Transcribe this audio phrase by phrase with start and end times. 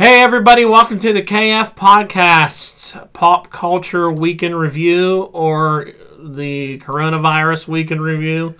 [0.00, 7.68] Hey, everybody, welcome to the KF Podcast, Pop Culture Week in Review, or the Coronavirus
[7.68, 8.54] Week in Review.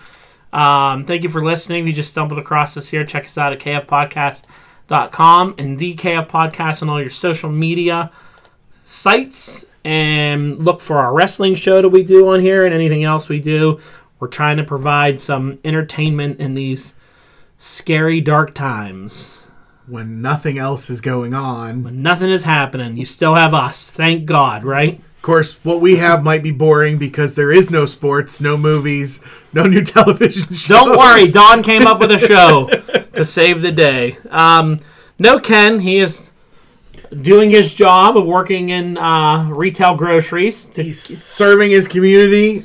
[0.52, 1.84] Um, thank you for listening.
[1.84, 6.28] If you just stumbled across us here, check us out at kfpodcast.com and the KF
[6.28, 8.12] Podcast on all your social media
[8.84, 9.64] sites.
[9.82, 13.40] And look for our wrestling show that we do on here and anything else we
[13.40, 13.80] do.
[14.18, 16.92] We're trying to provide some entertainment in these
[17.56, 19.39] scary, dark times.
[19.90, 21.82] When nothing else is going on.
[21.82, 22.96] When nothing is happening.
[22.96, 23.90] You still have us.
[23.90, 24.98] Thank God, right?
[24.98, 29.22] Of course, what we have might be boring because there is no sports, no movies,
[29.52, 30.68] no new television shows.
[30.68, 31.30] Don't worry.
[31.30, 32.68] Don came up with a show
[33.14, 34.16] to save the day.
[34.30, 34.80] Um,
[35.18, 35.80] no, Ken.
[35.80, 36.30] He is
[37.20, 40.74] doing his job of working in uh, retail groceries.
[40.74, 42.62] He's serving his community.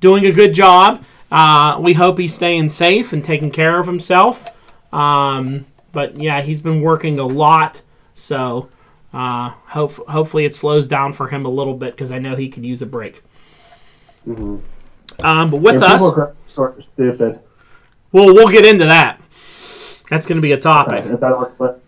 [0.00, 1.04] doing a good job.
[1.30, 4.46] Uh, we hope he's staying safe and taking care of himself.
[4.92, 7.82] Um, but yeah, he's been working a lot.
[8.14, 8.68] So
[9.12, 12.48] uh, hope, hopefully it slows down for him a little bit because I know he
[12.48, 13.22] could use a break.
[14.26, 14.62] Um,
[15.50, 17.40] but with And us, people are sort of stupid.
[18.12, 19.20] well, we'll get into that.
[20.08, 21.04] That's going to be a topic.
[21.06, 21.82] Is that what- what?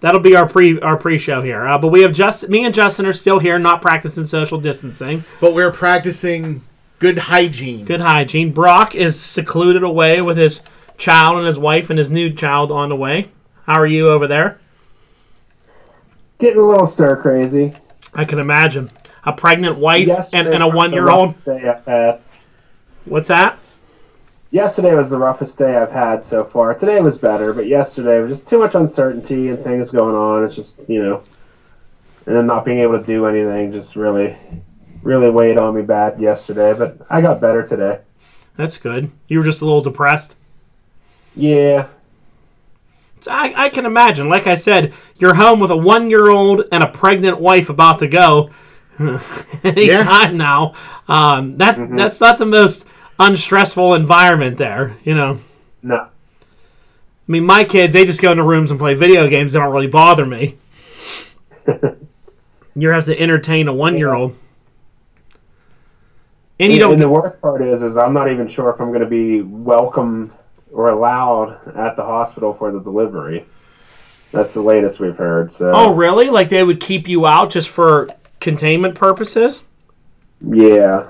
[0.00, 1.64] That'll be our pre our pre show here.
[1.64, 5.22] Uh, but we have just me and Justin are still here, not practicing social distancing.
[5.40, 6.62] But we're practicing
[6.98, 7.84] good hygiene.
[7.84, 8.50] Good hygiene.
[8.52, 10.60] Brock is secluded away with his
[10.98, 13.28] child and his wife and his new child on the way.
[13.64, 14.58] How are you over there?
[16.38, 17.74] Getting a little stir crazy.
[18.12, 18.90] I can imagine
[19.24, 21.28] a pregnant wife and, and a one year old.
[21.28, 22.20] roughest day I've had.
[23.04, 23.58] What's that?
[24.50, 26.74] Yesterday was the roughest day I've had so far.
[26.74, 30.44] Today was better, but yesterday was just too much uncertainty and things going on.
[30.44, 31.22] It's just you know,
[32.26, 34.36] and then not being able to do anything just really,
[35.02, 36.74] really weighed on me bad yesterday.
[36.76, 38.00] But I got better today.
[38.56, 39.10] That's good.
[39.28, 40.36] You were just a little depressed.
[41.34, 41.88] Yeah,
[43.22, 44.28] So I, I can imagine.
[44.28, 48.00] Like I said, you're home with a one year old and a pregnant wife about
[48.00, 48.50] to go
[48.98, 50.02] any Yeah.
[50.02, 50.74] time now.
[51.06, 52.84] Um, that that's not the most
[53.20, 54.96] unstressful environment there.
[55.04, 55.38] You know,
[55.84, 56.08] no, I
[57.28, 59.52] mean, my kids they just go into rooms and play video games.
[59.52, 60.58] They don't really bother me.
[62.74, 64.36] you have to entertain a one year old,
[66.58, 66.92] and you and, don't.
[66.94, 69.42] and the worst part is, is I'm not even sure if I'm going to be
[69.42, 70.32] welcome
[70.72, 73.44] or allowed at the hospital for the delivery.
[74.32, 75.52] That's the latest we've heard.
[75.52, 76.30] So, oh, really?
[76.30, 78.08] Like they would keep you out just for
[78.40, 79.60] containment purposes?
[80.44, 81.08] yeah,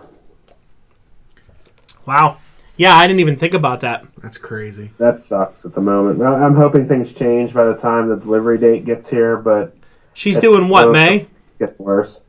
[2.05, 2.39] Wow.
[2.77, 4.05] Yeah, I didn't even think about that.
[4.19, 4.91] That's crazy.
[4.99, 6.21] that sucks at the moment.
[6.23, 9.77] I- I'm hoping things change by the time the delivery date gets here, but
[10.15, 11.17] She's doing what, May?
[11.19, 12.23] it gets worse.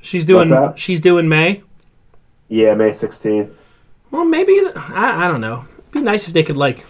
[0.00, 0.50] She's doing.
[0.76, 1.62] She's doing May.
[2.48, 3.52] Yeah, May 16th.
[4.10, 5.64] Well, maybe I, I don't know.
[5.94, 6.84] It'd be nice if they could like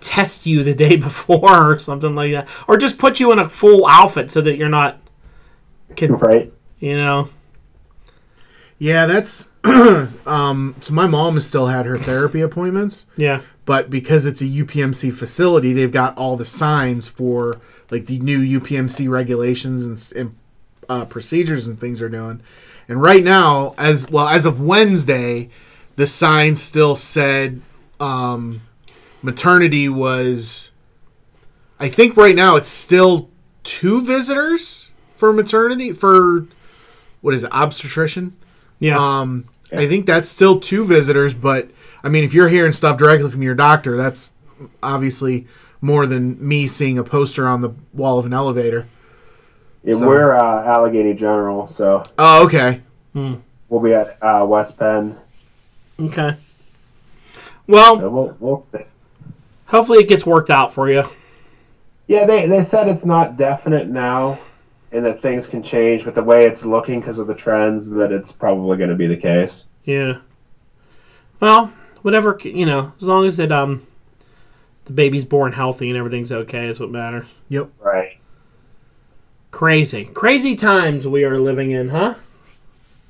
[0.00, 3.48] test you the day before or something like that, or just put you in a
[3.48, 4.98] full outfit so that you're not,
[5.94, 6.52] can, Right?
[6.78, 7.28] you know.
[8.78, 9.50] Yeah, that's.
[9.64, 13.40] um, so my mom has still had her therapy appointments, Yeah.
[13.64, 17.60] but because it's a UPMC facility, they've got all the signs for
[17.90, 20.36] like the new UPMC regulations and, and
[20.88, 22.40] uh, procedures and things are doing.
[22.88, 25.48] And right now, as well as of Wednesday,
[25.96, 27.60] the sign still said
[28.00, 28.62] um,
[29.22, 30.70] maternity was.
[31.78, 33.28] I think right now it's still
[33.62, 36.46] two visitors for maternity for
[37.20, 38.34] what is it obstetrician.
[38.78, 38.96] Yeah.
[38.98, 41.68] Um, I think that's still two visitors, but
[42.04, 44.32] I mean, if you're hearing stuff directly from your doctor, that's
[44.82, 45.46] obviously
[45.80, 48.86] more than me seeing a poster on the wall of an elevator.
[49.84, 52.80] And So- we're uh, Allegheny General, so Oh, okay.
[53.14, 55.16] we'll be at uh, West Penn.
[56.00, 56.36] okay.
[57.66, 58.66] Well, So we'll, we'll
[59.66, 61.04] hopefully it gets worked out for you.
[62.06, 64.38] Yeah, they, they said it's not definite now,
[64.92, 68.12] and that things can change, but the way it's looking because of the trends, that
[68.12, 69.68] it's probably going to be the case.
[69.84, 70.18] Yeah.
[71.40, 71.72] Well,
[72.02, 73.86] whatever you know, as long as it um,
[74.84, 77.26] the baby's born healthy and everything's okay is what matters.
[77.48, 77.70] Yep.
[77.80, 78.18] Right.
[79.50, 82.14] Crazy, crazy times we are living in, huh?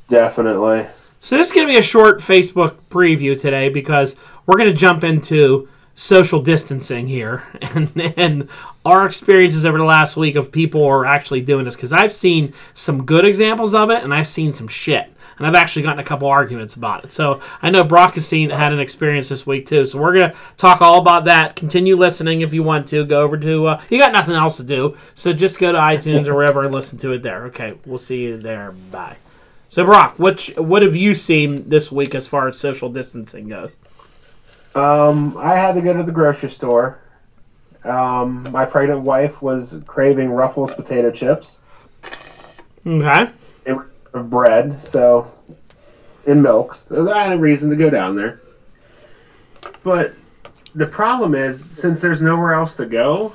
[0.08, 0.86] Definitely.
[1.20, 4.16] So this is going to be a short Facebook preview today because
[4.46, 8.48] we're going to jump into social distancing here and and
[8.84, 12.52] our experiences over the last week of people are actually doing this because I've seen
[12.74, 16.04] some good examples of it and I've seen some shit and I've actually gotten a
[16.04, 17.12] couple arguments about it.
[17.12, 19.84] So I know Brock has seen had an experience this week too.
[19.84, 21.56] So we're gonna talk all about that.
[21.56, 23.04] Continue listening if you want to.
[23.04, 26.26] Go over to uh, you got nothing else to do, so just go to iTunes
[26.26, 27.44] or wherever and listen to it there.
[27.46, 28.72] Okay, we'll see you there.
[28.90, 29.16] Bye.
[29.68, 33.70] So Brock, what what have you seen this week as far as social distancing goes?
[34.76, 37.00] Um, I had to go to the grocery store
[37.84, 41.62] Um, my pregnant wife was craving Ruffles potato chips.
[42.84, 43.30] Okay.
[43.64, 45.32] They were bread, so
[46.26, 46.74] and milk.
[46.74, 48.40] So I had a reason to go down there.
[49.84, 50.14] But
[50.74, 53.34] the problem is, since there's nowhere else to go,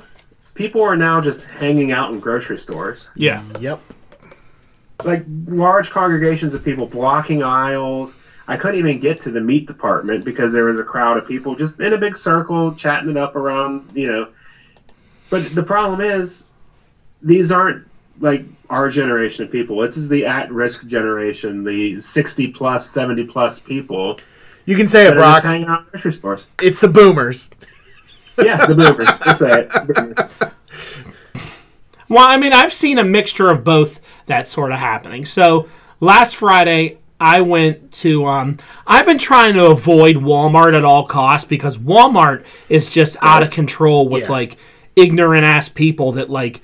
[0.54, 3.10] people are now just hanging out in grocery stores.
[3.16, 3.42] Yeah.
[3.58, 3.80] Yep.
[5.04, 8.14] Like large congregations of people blocking aisles.
[8.48, 11.54] I couldn't even get to the meat department because there was a crowd of people
[11.54, 14.28] just in a big circle chatting it up around, you know.
[15.30, 16.46] But the problem is,
[17.22, 17.86] these aren't
[18.20, 19.78] like our generation of people.
[19.78, 24.18] This is the at-risk generation, the 60 plus, 70 plus people
[24.66, 25.52] You can say it, that are just Brock.
[25.52, 26.46] hanging out in grocery stores.
[26.60, 27.50] It's the boomers.
[28.38, 29.06] Yeah, the boomers.
[29.24, 30.52] Just say it.
[32.08, 35.24] Well, I mean, I've seen a mixture of both that sort of happening.
[35.24, 35.68] So
[36.00, 38.26] last Friday, I went to.
[38.26, 43.42] Um, I've been trying to avoid Walmart at all costs because Walmart is just out
[43.42, 44.32] of control with Yeah.
[44.32, 44.56] like
[44.96, 46.60] ignorant ass people that like,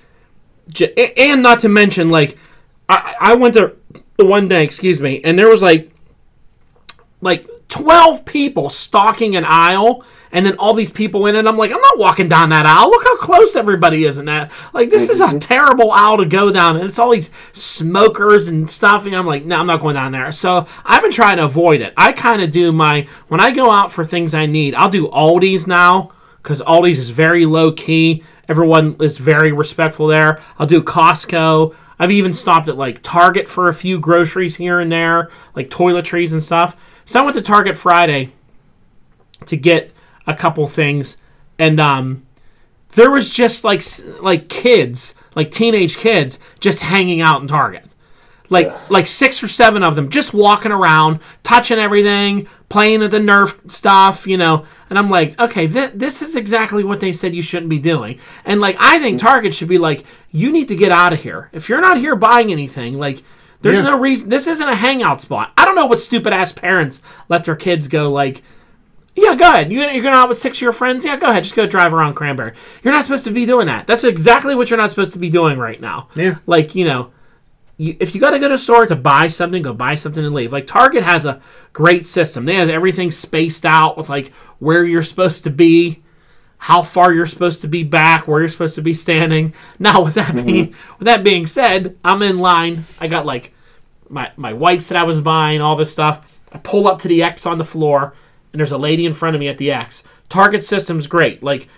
[0.68, 2.36] j- and not to mention like,
[2.88, 3.76] I, I went to
[4.16, 5.90] one day, excuse me, and there was like,
[7.20, 10.04] like twelve people stalking an aisle.
[10.32, 12.90] And then all these people in it, I'm like, I'm not walking down that aisle.
[12.90, 14.52] Look how close everybody is in that.
[14.72, 15.38] Like, this is a mm-hmm.
[15.38, 19.06] terrible aisle to go down, and it's all these smokers and stuff.
[19.06, 20.32] And I'm like, no, I'm not going down there.
[20.32, 21.94] So I've been trying to avoid it.
[21.96, 24.74] I kind of do my when I go out for things I need.
[24.74, 28.22] I'll do Aldi's now because Aldi's is very low key.
[28.48, 30.40] Everyone is very respectful there.
[30.58, 31.74] I'll do Costco.
[31.98, 36.32] I've even stopped at like Target for a few groceries here and there, like toiletries
[36.32, 36.76] and stuff.
[37.04, 38.30] So I went to Target Friday
[39.46, 39.92] to get
[40.28, 41.16] a couple things,
[41.58, 42.24] and um,
[42.92, 43.82] there was just like
[44.20, 47.84] like kids, like teenage kids, just hanging out in Target.
[48.50, 53.18] Like like six or seven of them just walking around, touching everything, playing at the
[53.18, 54.64] Nerf stuff, you know.
[54.88, 58.18] And I'm like, okay, th- this is exactly what they said you shouldn't be doing.
[58.46, 61.50] And like, I think Target should be like, you need to get out of here.
[61.52, 63.18] If you're not here buying anything, like,
[63.60, 63.90] there's Yeah.
[63.90, 64.30] no reason.
[64.30, 65.52] This isn't a hangout spot.
[65.58, 68.42] I don't know what stupid ass parents let their kids go like.
[69.20, 69.72] Yeah, go ahead.
[69.72, 71.04] You, you're going out with six of your friends?
[71.04, 71.42] Yeah, go ahead.
[71.42, 72.52] Just go drive around Cranberry.
[72.82, 73.86] You're not supposed to be doing that.
[73.86, 76.08] That's exactly what you're not supposed to be doing right now.
[76.14, 76.36] Yeah.
[76.46, 77.10] Like, you know,
[77.78, 80.24] you, if you got to go to a store to buy something, go buy something
[80.24, 80.52] and leave.
[80.52, 81.40] Like, Target has a
[81.72, 82.44] great system.
[82.44, 86.02] They have everything spaced out with, like, where you're supposed to be,
[86.58, 89.54] how far you're supposed to be back, where you're supposed to be standing.
[89.78, 90.98] Now, with that being mm-hmm.
[90.98, 92.84] with that being said, I'm in line.
[93.00, 93.52] I got, like,
[94.08, 96.26] my, my wipes that I was buying, all this stuff.
[96.52, 98.14] I pull up to the X on the floor,
[98.52, 100.02] and there's a lady in front of me at the X.
[100.28, 101.42] Target system's great.
[101.42, 101.68] Like,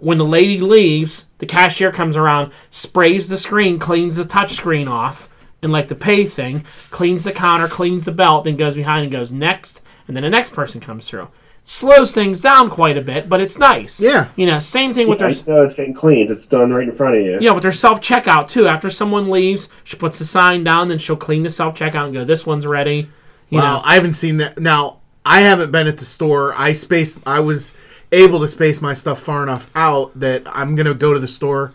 [0.00, 4.86] when the lady leaves, the cashier comes around, sprays the screen, cleans the touch screen
[4.88, 5.28] off,
[5.62, 6.60] and like the pay thing,
[6.90, 10.30] cleans the counter, cleans the belt, then goes behind and goes next, and then the
[10.30, 11.28] next person comes through.
[11.64, 14.00] Slows things down quite a bit, but it's nice.
[14.00, 14.28] Yeah.
[14.36, 16.30] You know, same thing with I their know it's getting cleaned.
[16.30, 17.38] It's done right in front of you.
[17.42, 18.66] yeah, with their self checkout too.
[18.66, 22.14] After someone leaves, she puts the sign down, then she'll clean the self checkout and
[22.14, 23.10] go, "This one's ready."
[23.50, 24.58] You Wow, know, I haven't seen that.
[24.58, 26.54] Now, I haven't been at the store.
[26.54, 27.18] I spaced.
[27.26, 27.74] I was
[28.12, 31.72] able to space my stuff far enough out that I'm gonna go to the store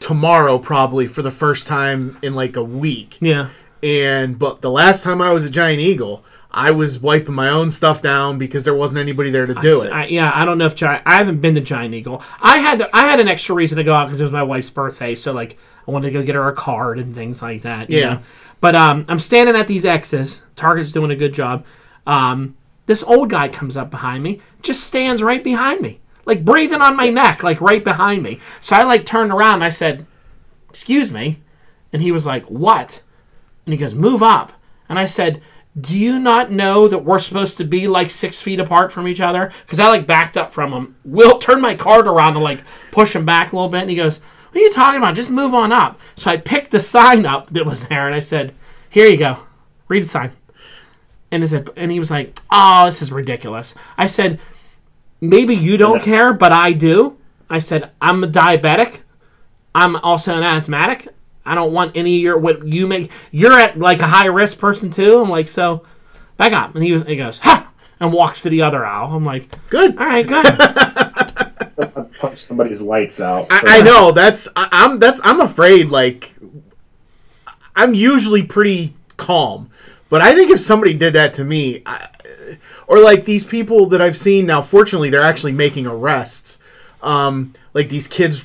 [0.00, 3.18] tomorrow, probably for the first time in like a week.
[3.20, 3.50] yeah.
[3.80, 7.70] And but the last time I was a Giant Eagle, I was wiping my own
[7.70, 9.92] stuff down because there wasn't anybody there to do it.
[9.92, 11.04] I, yeah, I don't know if Giant.
[11.06, 12.22] I haven't been to Giant Eagle.
[12.40, 14.70] I had I had an extra reason to go out because it was my wife's
[14.70, 17.88] birthday, so like I wanted to go get her a card and things like that.
[17.88, 18.14] Yeah.
[18.14, 18.20] know?
[18.60, 20.42] But um, I'm standing at these X's.
[20.56, 21.64] Target's doing a good job.
[22.06, 22.56] Um,
[22.88, 26.96] this old guy comes up behind me, just stands right behind me, like breathing on
[26.96, 28.40] my neck, like right behind me.
[28.60, 29.56] So I like turned around.
[29.56, 30.06] and I said,
[30.70, 31.40] "Excuse me,"
[31.92, 33.02] and he was like, "What?"
[33.66, 34.54] And he goes, "Move up."
[34.88, 35.42] And I said,
[35.78, 39.20] "Do you not know that we're supposed to be like six feet apart from each
[39.20, 40.96] other?" Because I like backed up from him.
[41.04, 43.96] Will turned my card around to like push him back a little bit, and he
[43.96, 44.18] goes,
[44.50, 45.14] "What are you talking about?
[45.14, 48.20] Just move on up." So I picked the sign up that was there, and I
[48.20, 48.54] said,
[48.88, 49.40] "Here you go.
[49.88, 50.37] Read the sign."
[51.30, 54.40] And he said, and he was like, "Oh, this is ridiculous." I said,
[55.20, 57.16] "Maybe you don't care, but I do."
[57.50, 59.00] I said, "I'm a diabetic.
[59.74, 61.08] I'm also an asthmatic.
[61.44, 63.10] I don't want any of your what you make.
[63.30, 65.84] You're at like a high risk person too." I'm like, "So,
[66.36, 67.70] back up." And he was, he goes, "Ha!"
[68.00, 69.14] and walks to the other aisle.
[69.14, 69.98] I'm like, Good.
[69.98, 70.46] "All right, good."
[72.18, 73.46] Punch somebody's lights out.
[73.50, 76.34] I, I know that's I, I'm that's I'm afraid like
[77.76, 79.70] I'm usually pretty calm,
[80.08, 82.08] but I think if somebody did that to me, I,
[82.86, 86.60] or like these people that I've seen now, fortunately they're actually making arrests.
[87.00, 88.44] Um, like these kids,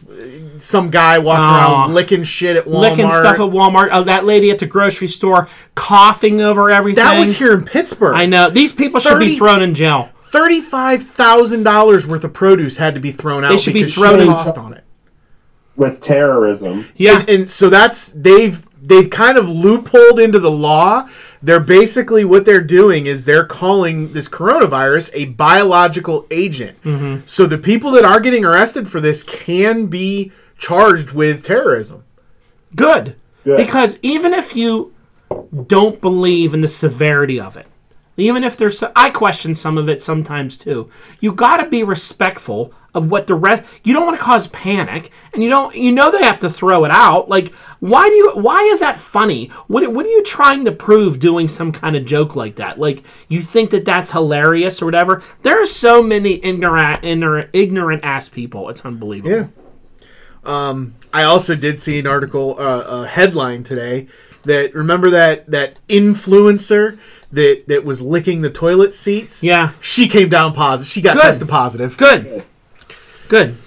[0.57, 1.57] some guy walking Aw.
[1.85, 2.81] around licking shit at Walmart.
[2.81, 3.89] Licking stuff at Walmart.
[3.91, 7.03] Oh, that lady at the grocery store coughing over everything.
[7.03, 8.15] that was here in Pittsburgh.
[8.15, 10.09] I know these people should be thrown in jail.
[10.25, 13.49] thirty-five thousand dollars worth of produce had to be thrown out.
[13.49, 14.83] They should be because thrown she in- coughed on it.
[15.75, 16.85] with terrorism.
[16.95, 17.21] Yeah.
[17.21, 21.09] and, and so that's they've they've kind of loopholed into the law.
[21.43, 26.81] They're basically what they're doing is they're calling this coronavirus a biological agent.
[26.83, 27.27] Mm-hmm.
[27.27, 32.05] So the people that are getting arrested for this can be charged with terrorism.
[32.73, 33.17] Good.
[33.43, 33.57] Good.
[33.57, 34.93] Because even if you
[35.67, 37.67] don't believe in the severity of it,
[38.15, 40.89] even if there's, I question some of it sometimes too.
[41.19, 43.63] You got to be respectful of what the rest.
[43.83, 45.75] You don't want to cause panic, and you don't.
[45.75, 47.29] You know they have to throw it out.
[47.29, 48.31] Like, why do you?
[48.35, 49.47] Why is that funny?
[49.67, 52.79] What What are you trying to prove doing some kind of joke like that?
[52.79, 55.23] Like, you think that that's hilarious or whatever?
[55.41, 58.69] There are so many ignorant, ignorant, ignorant ass people.
[58.69, 59.31] It's unbelievable.
[59.35, 59.47] Yeah.
[60.45, 64.07] Um, I also did see an article, uh, a headline today
[64.43, 66.99] that remember that that influencer
[67.31, 69.43] that that was licking the toilet seats.
[69.43, 69.71] Yeah.
[69.79, 70.91] she came down positive.
[70.91, 71.23] She got Good.
[71.23, 71.97] tested positive.
[71.97, 72.43] Good.
[73.27, 73.57] Good.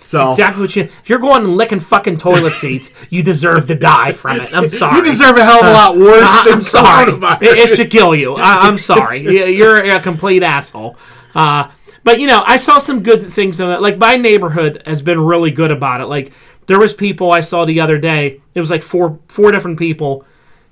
[0.00, 0.84] So Exactly what you.
[0.84, 4.52] If you're going and licking fucking toilet seats, you deserve to die from it.
[4.54, 4.98] I'm sorry.
[4.98, 7.12] you deserve a hell of a lot worse than I'm sorry.
[7.46, 8.34] It, it should kill you.
[8.34, 9.20] I, I'm sorry.
[9.22, 10.96] You- You're a complete asshole.
[11.34, 11.70] Uh,
[12.04, 13.80] but you know, I saw some good things of it.
[13.80, 16.06] Like my neighborhood has been really good about it.
[16.06, 16.32] Like
[16.66, 18.40] there was people I saw the other day.
[18.54, 20.24] It was like four four different people.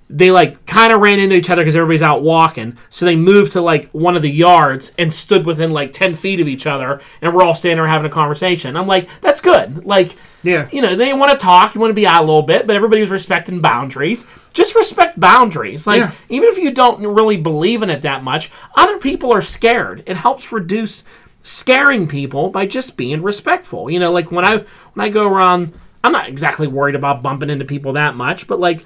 [0.08, 2.76] They like kind of ran into each other because everybody's out walking.
[2.90, 6.40] So they moved to like one of the yards and stood within like ten feet
[6.40, 8.76] of each other, and we're all standing there having a conversation.
[8.76, 9.86] I'm like, that's good.
[9.86, 10.68] Like, Yeah.
[10.72, 12.74] you know, they want to talk, you want to be out a little bit, but
[12.74, 14.26] everybody was respecting boundaries.
[14.52, 15.86] Just respect boundaries.
[15.86, 16.10] Like, Yeah.
[16.28, 20.02] even if you don't really believe in it that much, other people are scared.
[20.06, 21.04] It helps reduce
[21.44, 23.90] scaring people by just being respectful.
[23.90, 24.64] You know, like when I
[24.94, 28.58] when I go around, I'm not exactly worried about bumping into people that much, but
[28.58, 28.84] like.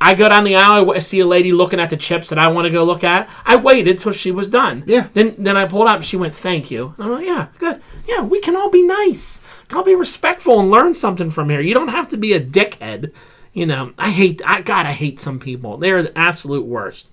[0.00, 0.92] I go down the aisle.
[0.92, 3.28] I see a lady looking at the chips that I want to go look at.
[3.44, 4.84] I waited till she was done.
[4.86, 5.08] Yeah.
[5.12, 6.02] Then then I pulled up.
[6.02, 7.82] She went, "Thank you." And I'm like, "Yeah, good.
[8.06, 9.42] Yeah, we can all be nice.
[9.62, 11.60] We can all be respectful and learn something from here.
[11.60, 13.12] You don't have to be a dickhead."
[13.52, 14.40] You know, I hate.
[14.44, 15.78] I God, I hate some people.
[15.78, 17.10] They're the absolute worst.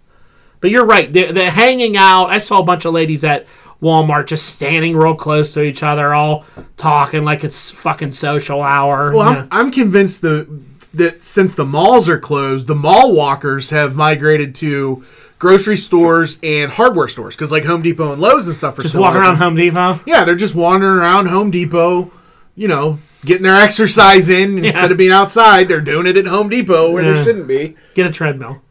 [0.61, 1.11] But you're right.
[1.11, 2.29] They're, they're hanging out.
[2.29, 3.45] I saw a bunch of ladies at
[3.81, 6.45] Walmart just standing real close to each other, all
[6.77, 9.11] talking like it's fucking social hour.
[9.11, 9.27] Well.
[9.27, 10.47] I'm, I'm convinced the
[10.97, 15.03] that since the malls are closed, the mall walkers have migrated to
[15.39, 18.93] grocery stores and hardware stores because like Home Depot and Lowe's and stuff are just
[18.93, 19.99] still walking around Home Depot.
[20.05, 22.11] Yeah, they're just wandering around Home Depot,
[22.55, 25.67] you know, getting their exercise in instead of being outside.
[25.67, 27.13] They're doing it at Home Depot where Yeah.
[27.13, 27.75] they shouldn't be.
[27.93, 28.61] Get a treadmill.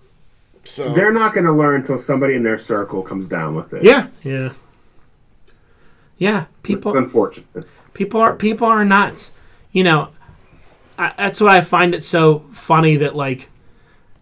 [0.65, 3.85] So They're not going to learn until somebody in their circle comes down with it.
[3.85, 4.51] yeah, Yeah.
[6.17, 6.93] Yeah, people.
[6.93, 7.47] It's unfortunate.
[7.93, 9.33] people are people are nuts
[9.73, 10.09] you know
[10.99, 13.51] I, that's why i find it so funny that like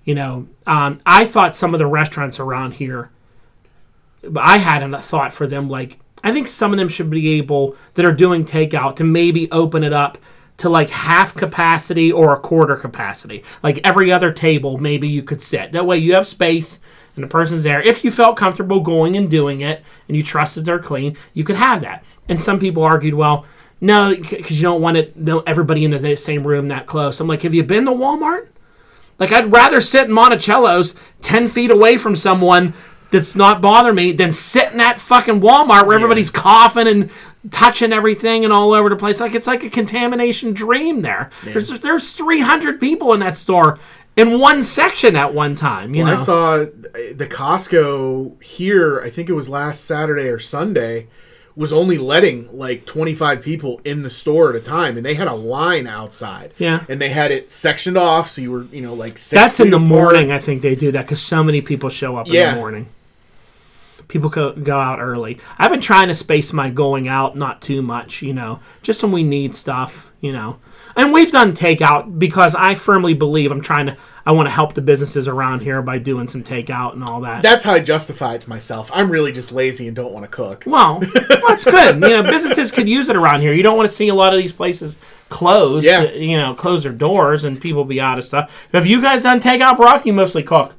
[0.04, 3.10] you know um, i thought some of the restaurants around here
[4.36, 7.76] i had a thought for them like i think some of them should be able
[7.94, 10.18] that are doing takeout to maybe open it up
[10.58, 13.42] to like half capacity or a quarter capacity.
[13.64, 15.72] Like every other table maybe you could sit.
[15.72, 16.80] That way you have space
[17.16, 17.82] and the person's there.
[17.82, 21.56] If you felt comfortable going and doing it and you trusted they're clean you could
[21.56, 22.04] have that.
[22.28, 23.44] And some people argued well
[23.82, 27.28] no because you don't want it no, everybody in the same room that close i'm
[27.28, 28.48] like have you been to walmart
[29.22, 32.74] like I'd rather sit in Monticello's ten feet away from someone
[33.12, 37.10] that's not bothering me than sitting at fucking Walmart where everybody's coughing and
[37.50, 39.20] touching everything and all over the place.
[39.20, 41.30] Like it's like a contamination dream there.
[41.44, 43.78] There's there's three hundred people in that store
[44.16, 45.94] in one section at one time.
[45.94, 46.66] You know, I saw uh,
[47.14, 49.00] the Costco here.
[49.02, 51.06] I think it was last Saturday or Sunday.
[51.54, 55.28] Was only letting like 25 people in the store at a time, and they had
[55.28, 56.52] a line outside.
[56.56, 56.84] Yeah.
[56.88, 59.70] and they had it sectioned off, so you were, you know, like six that's in
[59.70, 59.88] the apart.
[59.88, 60.32] morning.
[60.32, 62.86] I think they do that because so many people show up in the morning.
[64.08, 65.38] People go, go out early.
[65.58, 69.12] I've been trying to space my going out not too much, you know, just when
[69.12, 70.58] we need stuff, you know.
[70.96, 73.96] And we've done takeout because I firmly believe I'm trying to.
[74.24, 77.42] I want to help the businesses around here by doing some takeout and all that.
[77.42, 78.88] That's how I justify it to myself.
[78.94, 80.62] I'm really just lazy and don't want to cook.
[80.66, 81.00] well,
[81.48, 81.96] that's good.
[82.02, 83.52] You know, businesses could use it around here.
[83.52, 84.96] You don't want to see a lot of these places
[85.28, 85.84] close.
[85.84, 86.02] Yeah.
[86.02, 88.68] You know, close their doors and people be out of stuff.
[88.72, 90.06] Have you guys done takeout, Brock?
[90.06, 90.74] You mostly cook.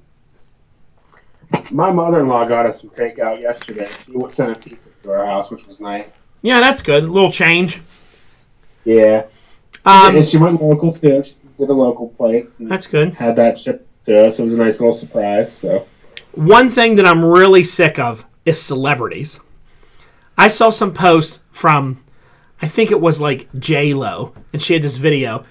[1.72, 3.90] My mother-in-law got us some takeout yesterday.
[4.06, 6.16] She sent a pizza to our house, which was nice.
[6.42, 7.04] Yeah, that's good.
[7.04, 7.82] A little change.
[8.86, 9.26] Yeah.
[9.86, 11.24] Um, and she went local too.
[11.24, 12.54] She did a local place.
[12.60, 13.14] That's good.
[13.14, 14.40] had that shipped to us.
[14.40, 15.52] It was a nice little surprise.
[15.52, 15.86] So
[16.34, 19.40] One thing that I'm really sick of is celebrities.
[20.38, 22.04] I saw some posts from,
[22.62, 25.46] I think it was like J Lo, and she had this video.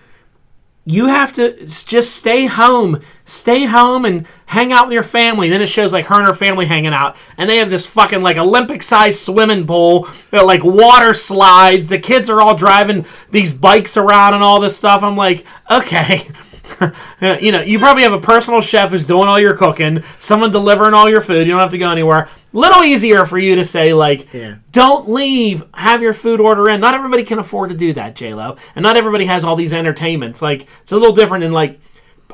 [0.84, 5.48] You have to just stay home, stay home and hang out with your family.
[5.48, 8.22] Then it shows like her and her family hanging out, and they have this fucking
[8.22, 11.88] like Olympic sized swimming pool, that, like water slides.
[11.88, 15.02] The kids are all driving these bikes around and all this stuff.
[15.02, 16.28] I'm like, okay.
[17.40, 20.94] you know, you probably have a personal chef who's doing all your cooking, someone delivering
[20.94, 21.46] all your food.
[21.46, 22.28] You don't have to go anywhere.
[22.52, 24.56] Little easier for you to say like, Yeah.
[24.72, 25.64] don't leave.
[25.74, 26.80] Have your food order in.
[26.80, 29.72] Not everybody can afford to do that, J Lo, and not everybody has all these
[29.72, 30.42] entertainments.
[30.42, 31.80] Like it's a little different than like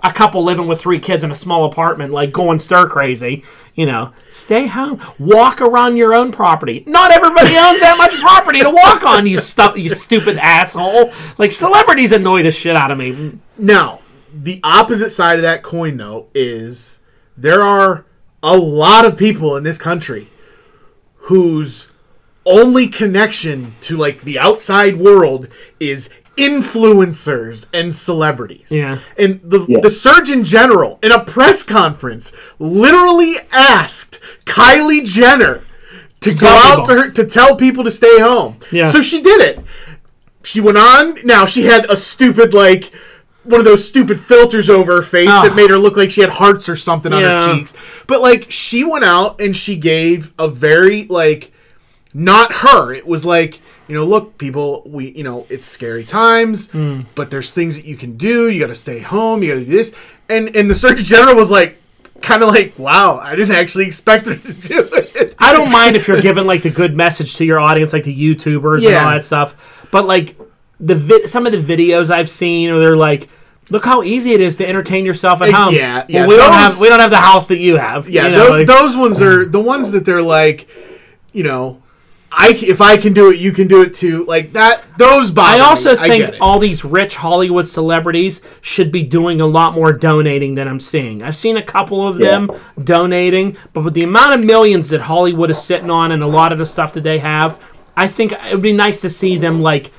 [0.04, 3.42] a couple living with three kids in a small apartment, like going stir crazy.
[3.74, 6.82] You know, stay home, walk around your own property.
[6.86, 9.26] Not everybody owns that much property to walk on.
[9.26, 11.12] You stu- you stupid asshole.
[11.36, 13.38] Like celebrities annoy the shit out of me.
[13.56, 14.00] Now,
[14.34, 17.00] the opposite side of that coin, though, is
[17.36, 18.04] there are
[18.42, 20.28] a lot of people in this country
[21.22, 21.88] whose
[22.46, 25.48] only connection to like the outside world
[25.80, 28.68] is influencers and celebrities.
[28.70, 28.98] Yeah.
[29.18, 29.80] And the Yeah.
[29.82, 35.62] the Surgeon General in a press conference literally asked Kylie Jenner
[36.20, 38.58] to go out to her to tell people to stay home.
[38.70, 38.88] Yeah.
[38.90, 39.60] So she did it.
[40.42, 41.18] She went on.
[41.24, 42.90] Now she had a stupid like
[43.48, 45.42] one of those stupid filters over her face Oh.
[45.48, 47.74] that made her look like she had hearts or something on her cheeks.
[48.06, 51.52] But like she went out and she gave a very like
[52.14, 52.92] not her.
[52.92, 57.02] It was like, you know, look, people, we, you know, it's scary times, Hmm.
[57.14, 58.50] but there's things that you can do.
[58.50, 59.42] You got to stay home.
[59.42, 59.94] You got to do this.
[60.28, 61.76] And and the Surgeon General was like,
[62.20, 65.34] kind of like, wow, I didn't actually expect her to do it.
[65.38, 68.14] I don't mind if you're giving like the good message to your audience, like the
[68.34, 69.54] YouTubers and all that stuff.
[69.90, 70.36] But like
[70.80, 73.28] the vi- some of the videos I've seen, or they're like,
[73.70, 75.74] look how easy it is to entertain yourself at home.
[75.74, 78.08] yeah, Well, yeah, we don't have we don't have the house that you have.
[78.08, 80.68] Yeah, you know, tho- like- those ones are the ones that they're like,
[81.32, 81.82] you know,
[82.30, 84.24] I if I can do it, you can do it too.
[84.26, 84.84] Like that.
[84.98, 86.40] Those bother I also get think it.
[86.42, 91.22] all these rich Hollywood celebrities should be doing a lot more donating than I'm seeing.
[91.22, 92.50] I've seen a couple of them
[92.82, 96.52] donating, but with the amount of millions that Hollywood is sitting on and a lot
[96.52, 97.62] of the stuff that they have,
[97.96, 99.90] I think it would be nice to see them like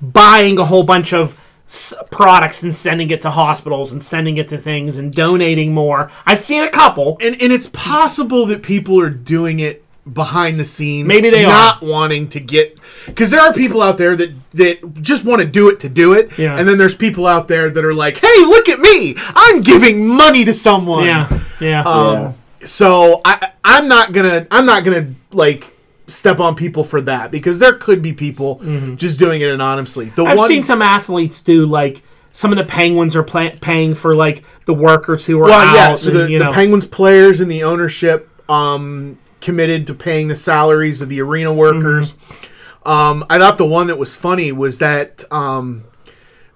[0.00, 4.48] buying a whole bunch of s- products and sending it to hospitals and sending it
[4.48, 6.10] to things and donating more.
[6.26, 7.16] I've seen a couple.
[7.20, 11.06] and and it's possible that people are doing it behind the scenes.
[11.06, 15.24] Maybe they not wanting to get because there are people out there that that just
[15.24, 16.58] want to do it to do it, Yeah.
[16.58, 19.14] and then there's people out there that are like, "Hey, look at me!
[19.34, 21.28] I'm giving money to someone." Yeah,
[21.60, 21.82] yeah.
[21.82, 22.32] Um, Yeah.
[22.64, 25.76] So I I'm not gonna I'm not gonna like
[26.08, 28.56] step on people for that because there could be people
[28.96, 30.06] just doing it anonymously.
[30.06, 30.30] The Mm-hmm.
[30.32, 34.44] I've one seen some athletes do like some of the Penguins are paying for like
[34.66, 35.74] the workers who are well, out.
[35.74, 35.94] yeah.
[35.94, 36.50] So and, the, you the.
[36.52, 42.12] Penguins players and the ownership um, committed to paying the salaries of the arena workers.
[42.12, 42.88] Mm-hmm.
[42.88, 45.84] Um, I thought the one that was funny was that um,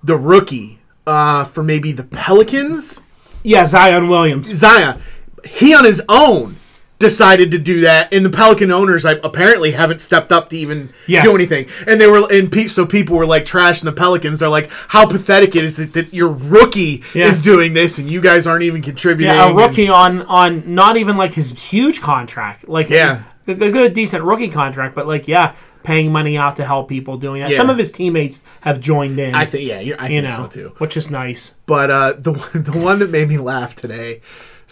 [0.02, 3.00] the rookie uh, for maybe the Pelicans,
[3.42, 4.46] yeah, Zion Williams.
[4.54, 5.02] Zion.
[5.44, 6.56] he on his own
[7.02, 10.88] decided to do that, and the Pelican owners I, apparently haven't stepped up to even
[11.06, 11.22] Yeah.
[11.22, 11.66] do anything.
[11.86, 14.38] And they were, and pe- so people were like trashing the Pelicans.
[14.40, 17.26] They're like, "How pathetic it is it that your rookie Yeah.
[17.26, 20.62] is doing this, and you guys aren't even contributing." Yeah, a and- rookie on on
[20.66, 23.22] not even like his huge contract, like Yeah.
[23.46, 27.16] a, a good decent rookie contract, but like yeah, paying money out to help people
[27.16, 27.50] doing that.
[27.50, 27.56] Yeah.
[27.56, 29.34] Some of his teammates have joined in.
[29.34, 30.72] I think, yeah, I you know, so too.
[30.78, 31.50] which is nice.
[31.66, 34.20] But uh, the the one that made me laugh today.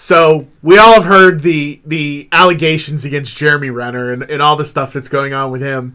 [0.01, 4.65] So we all have heard the the allegations against Jeremy Renner and, and all the
[4.65, 5.95] stuff that's going on with him.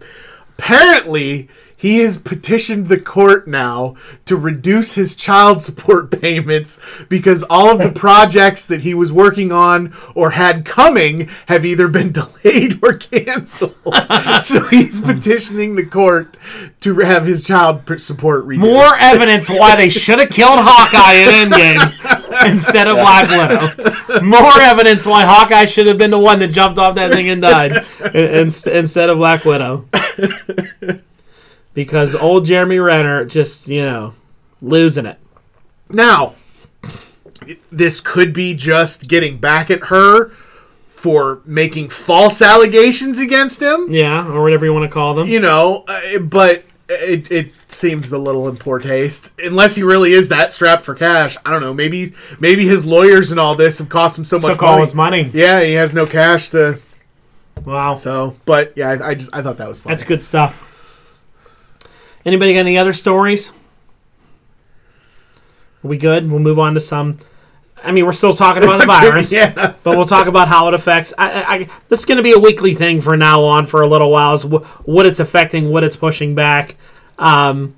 [0.59, 1.49] Apparently,
[1.85, 3.95] he has petitioned the court now
[4.25, 9.51] to reduce his child support payments because all of the projects that he was working
[9.51, 12.11] on or had coming have either been
[12.43, 13.75] delayed or canceled.
[14.41, 16.35] so he's petitioning the court
[16.81, 18.65] to have his child support reduced.
[18.65, 24.21] More evidence why they should have killed Hawkeye in Endgame instead of Black Widow.
[24.25, 27.43] More evidence why Hawkeye should have been the one that jumped off that thing and
[27.43, 29.85] died in- in- instead of Black Widow.
[31.75, 34.13] Because old Jeremy Renner just, you know,
[34.61, 35.19] losing it.
[35.89, 36.33] Now,
[37.71, 40.29] this could be just getting back at her
[40.89, 43.91] for making false allegations against him.
[43.91, 45.27] Yeah, or whatever you want to call them.
[45.27, 49.39] You know, uh, but it, it seems a little in poor taste.
[49.39, 51.37] Unless he really is that strapped for cash.
[51.45, 51.73] I don't know.
[51.73, 54.81] Maybe maybe his lawyers and all this have cost him so much Took all money.
[54.81, 55.31] his money.
[55.33, 56.79] Yeah, he has no cash to.
[57.63, 57.93] Wow.
[57.93, 59.93] So, but yeah, I, I just I thought that was funny.
[59.93, 60.71] That's good stuff.
[62.25, 63.51] Anybody got any other stories?
[65.83, 66.29] Are we good?
[66.29, 67.19] We'll move on to some.
[67.83, 69.73] I mean, we're still talking about the virus, yeah.
[69.83, 71.13] but we'll talk about how it affects.
[71.17, 73.87] I, I, this is going to be a weekly thing for now on for a
[73.87, 74.33] little while.
[74.33, 76.75] Is wh- what it's affecting, what it's pushing back.
[77.19, 77.75] Um,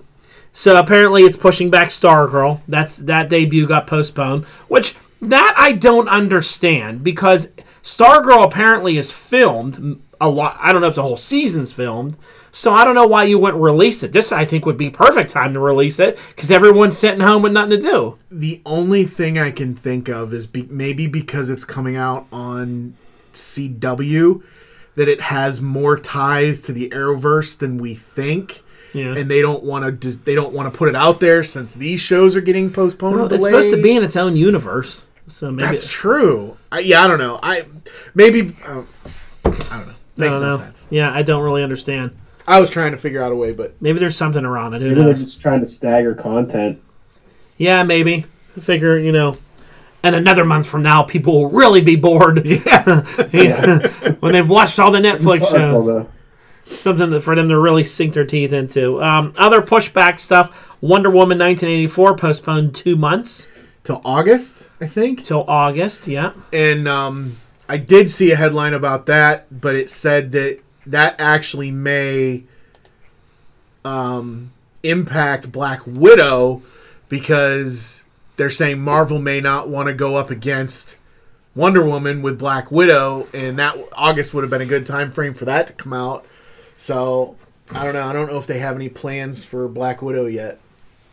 [0.53, 2.61] So apparently it's pushing back Stargirl.
[2.67, 7.49] That's that debut got postponed, which that I don't understand because
[7.83, 10.57] Stargirl apparently is filmed a lot.
[10.59, 12.17] I don't know if the whole season's filmed.
[12.51, 14.13] So I don't know why you wouldn't release it.
[14.13, 17.51] This I think would be perfect time to release it because everyone's sitting home with
[17.51, 18.17] nothing to do.
[18.31, 22.95] The only thing I can think of is be- maybe because it's coming out on
[23.33, 24.41] CW
[24.95, 28.63] that it has more ties to the Arrowverse than we think.
[28.93, 29.15] Yeah.
[29.15, 30.11] And they don't want to.
[30.11, 33.17] They don't want to put it out there since these shows are getting postponed.
[33.17, 35.05] Well, it's supposed to be in its own universe.
[35.27, 36.57] So maybe That's true.
[36.71, 37.39] I, yeah, I don't know.
[37.43, 37.65] I
[38.15, 38.83] maybe uh,
[39.45, 39.93] I don't know.
[40.17, 40.57] I Makes don't no know.
[40.57, 40.87] sense.
[40.89, 42.11] Yeah, I don't really understand.
[42.47, 44.81] I was trying to figure out a way, but Maybe there's something around it.
[44.81, 45.21] Who Maybe they're knows?
[45.23, 46.81] just trying to stagger content.
[47.57, 48.25] Yeah, maybe.
[48.55, 49.35] I figure, you know,
[50.03, 52.45] and another month from now, people will really be bored.
[53.33, 53.87] Yeah.
[54.19, 55.85] when they've watched all the Netflix Stargirl, shows.
[55.87, 56.09] though.
[56.75, 59.01] Something that- for them to really sink their teeth into.
[59.03, 63.47] Um, other pushback stuff Wonder Woman 1984 postponed two months
[63.83, 65.23] till August, I think.
[65.23, 66.07] till August.
[66.07, 66.31] Yeah.
[66.53, 67.37] And um,
[67.69, 72.43] I did see a headline about that, but it said that that actually may
[73.83, 74.51] um,
[74.83, 76.61] impact Black Widow
[77.09, 78.03] because
[78.37, 80.97] they're saying Marvel may not want to go up against
[81.55, 85.33] Wonder Woman with Black Widow, and that August would have been a good time frame
[85.33, 86.25] for that to come out.
[86.77, 87.35] So
[87.71, 88.03] I don't know.
[88.03, 90.59] I don't know if they have any plans for Black Widow yet.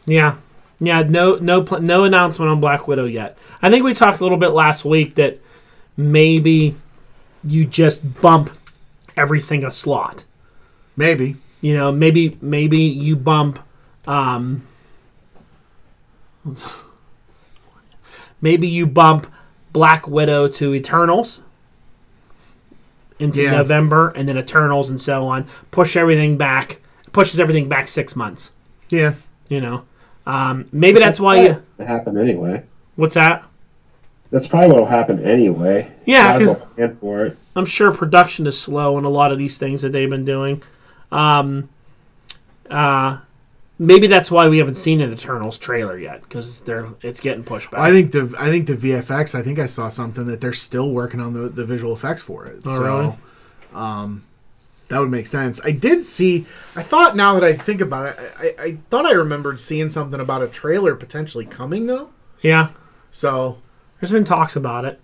[0.07, 0.37] Yeah.
[0.81, 3.39] Yeah, no no no announcement on Black Widow yet.
[3.63, 5.39] I think we talked a little bit last week that
[5.97, 6.77] maybe
[7.43, 8.51] you just bump
[9.17, 10.25] everything a slot.
[10.97, 11.37] Maybe.
[11.61, 13.59] You know, maybe maybe you bump
[14.07, 14.63] um
[18.41, 19.27] maybe you bump
[19.73, 21.41] Black Widow to Eternals
[23.19, 23.53] into Yeah.
[23.53, 25.47] November and then Eternals and so on.
[25.71, 26.81] Push everything back
[27.13, 28.51] pushes everything back 6 months,
[28.89, 29.15] Yeah.
[29.49, 29.85] you know.
[30.27, 32.65] Um, maybe that's why you It happened anyway.
[32.97, 33.45] what's that?
[34.35, 35.91] That's probably what'll happen anyway.
[36.07, 37.39] Yeah, Might as 'cause- well plan for it.
[37.57, 40.61] I'm sure production is slow in a lot of these things that they've been doing.
[41.13, 41.69] Um,
[42.69, 43.19] uh,
[43.79, 47.71] maybe that's why we haven't seen an Eternals trailer yet because they're it's getting pushed
[47.71, 47.81] back.
[47.81, 49.35] I think the I think the VFX.
[49.37, 52.45] I think I saw something that they're still working on the, the visual effects for
[52.47, 52.61] it.
[52.67, 53.15] Oh, so, really?
[53.73, 54.25] um,
[54.89, 55.61] that would make sense.
[55.65, 56.47] I did see.
[56.75, 59.89] I thought now that I think about it, I, I, I thought I remembered seeing
[59.89, 62.11] something about a trailer potentially coming though.
[62.43, 62.69] yeah,
[63.13, 63.59] So
[64.05, 65.01] there's been talks about it.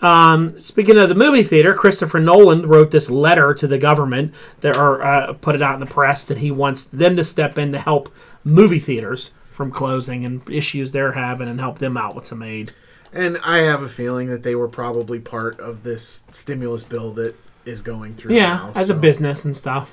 [0.00, 4.76] Um, speaking of the movie theater, Christopher Nolan wrote this letter to the government that,
[4.76, 7.72] or uh, put it out in the press that he wants them to step in
[7.72, 8.08] to help
[8.44, 12.72] movie theaters from closing and issues they're having and help them out with some aid.
[13.12, 17.34] and I have a feeling that they were probably part of this stimulus bill that
[17.66, 18.34] is going through.
[18.34, 19.92] Yeah, now, as a business and stuff.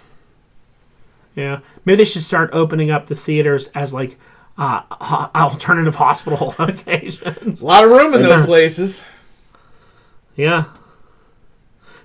[1.36, 4.17] Yeah, maybe they should start opening up the theaters as like
[4.57, 7.61] uh, ho- alternative hospital locations.
[7.61, 9.05] A lot of room in those places.
[10.35, 10.65] yeah.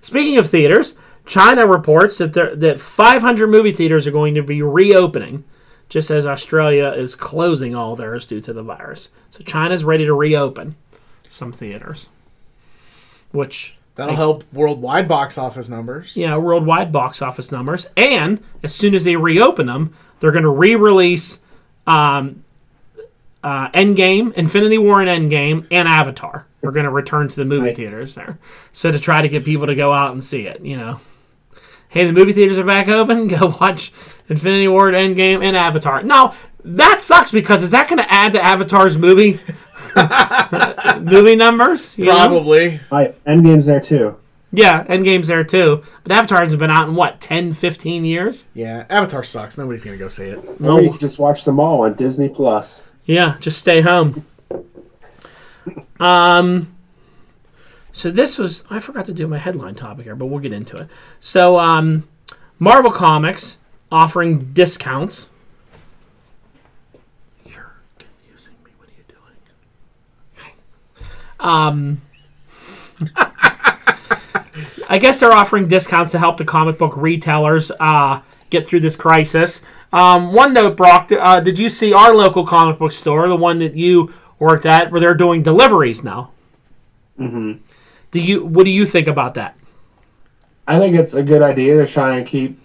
[0.00, 0.94] Speaking of theaters,
[1.26, 5.44] China reports that there, that 500 movie theaters are going to be reopening,
[5.88, 9.10] just as Australia is closing all theirs due to the virus.
[9.30, 10.74] So China's ready to reopen
[11.28, 12.08] some theaters,
[13.30, 16.16] which That'll help worldwide box office numbers.
[16.16, 17.86] yeah, worldwide box office numbers.
[17.96, 21.38] And as soon as they reopen them, they're going to re-release
[21.87, 22.45] um,
[23.42, 26.47] uh, Endgame, Infinity War, and Endgame, and Avatar.
[26.61, 27.77] We're going to return to the movie Nice.
[27.77, 28.38] theaters there,
[28.73, 30.61] so to try to get people to go out and see it.
[30.64, 31.01] You know,
[31.88, 33.27] hey, the movie theaters are back open.
[33.29, 33.92] Go watch
[34.29, 36.03] Infinity War, Endgame, and Avatar.
[36.05, 39.40] Now that sucks because is that going to add to Avatar's movie
[41.01, 41.99] movie numbers?
[41.99, 42.12] you know?
[42.12, 42.77] Probably.
[42.90, 44.16] Hi, Endgame's there too.
[44.54, 45.82] Yeah, Endgame's there too.
[46.02, 48.44] But Avatar's been out in what, 10, 15 years?
[48.52, 49.56] Yeah, Avatar sucks.
[49.56, 50.44] Nobody's gonna go see it.
[50.62, 52.86] Or you can just watch them all on Disney Plus.
[53.06, 54.26] Yeah, just stay home.
[55.98, 56.74] Um
[57.92, 60.76] so this was I forgot to do my headline topic here, but we'll get into
[60.76, 60.88] it.
[61.18, 62.06] So um
[62.58, 63.56] Marvel Comics
[63.90, 65.30] offering discounts.
[67.46, 68.72] You're confusing me.
[68.76, 71.06] What are you doing?
[71.40, 72.02] Um
[74.92, 78.94] I guess they're offering discounts to help the comic book retailers uh, get through this
[78.94, 79.62] crisis.
[79.90, 83.59] Um, one note, Brock, uh, did you see our local comic book store, the one
[83.61, 86.33] that you worked at, where they're doing deliveries now?
[87.18, 87.52] Mm-hmm.
[88.11, 88.44] Do you?
[88.44, 89.57] What do you think about that?
[90.68, 91.74] I think it's a good idea.
[91.74, 92.61] They're trying to keep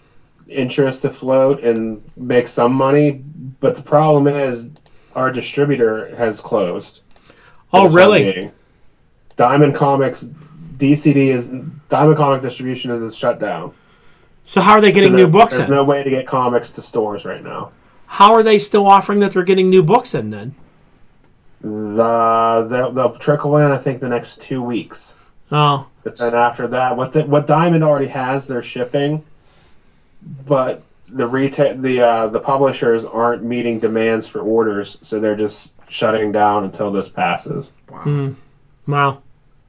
[0.49, 3.23] interest afloat and make some money,
[3.61, 4.73] but the problem is
[5.15, 7.03] our distributor has closed.
[7.71, 8.51] Oh, for the time really?
[9.37, 10.25] Diamond Comics,
[10.77, 11.47] DCD is
[11.89, 13.73] Diamond Comic Distribution is shut down.
[14.45, 15.75] So how are they getting So new books There's in?
[15.75, 17.71] no way to get comics to stores right now.
[18.05, 20.55] how are they still offering that they're getting new books in then?
[21.61, 23.71] The they'll, they'll trickle in.
[23.71, 25.15] I think the next two weeks.
[25.51, 29.23] Oh, But then after that, what the, what Diamond already has, they're shipping,
[30.45, 35.75] but the retail the uh, the publishers aren't meeting demands for orders, so they're just
[35.89, 37.71] shutting down until this passes.
[37.89, 38.35] Wow.
[38.87, 39.21] wow.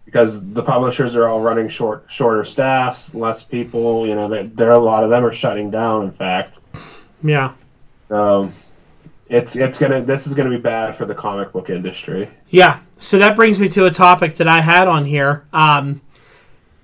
[0.08, 4.06] Because the publishers are all running short shorter staffs, less people.
[4.06, 6.04] You know, there are a lot of them are shutting down.
[6.04, 6.58] In fact,
[7.22, 7.52] Yeah.
[8.08, 8.50] so
[9.28, 12.30] it's it's gonna this is gonna be bad for the comic book industry.
[12.48, 12.78] Yeah.
[12.98, 15.44] So that brings me to a topic that I had on here.
[15.52, 16.00] Um,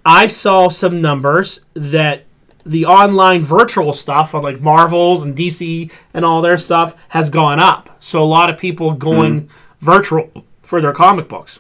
[0.05, 2.25] I saw some numbers that
[2.67, 7.59] the online virtual stuff on like Marvels and DC and all their stuff has gone
[7.59, 7.89] up.
[8.01, 9.49] So a lot of people going
[9.81, 10.31] virtual
[10.63, 11.59] for their comic books.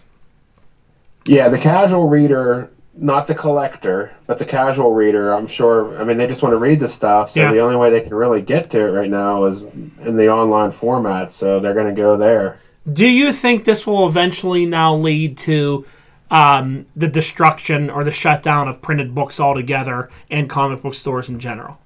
[1.26, 5.98] Yeah, the casual reader, not the collector, but the casual reader, I'm sure.
[6.00, 7.30] I mean, they just want to read the stuff.
[7.30, 7.52] So Yeah.
[7.52, 10.72] the only way they can really get to it right now is in the online
[10.72, 11.32] format.
[11.32, 12.58] So they're going to go there.
[12.92, 15.86] Do you think this will eventually now lead to
[16.30, 21.38] um, the destruction or the shutdown of printed books altogether and comic book stores in
[21.38, 21.78] general?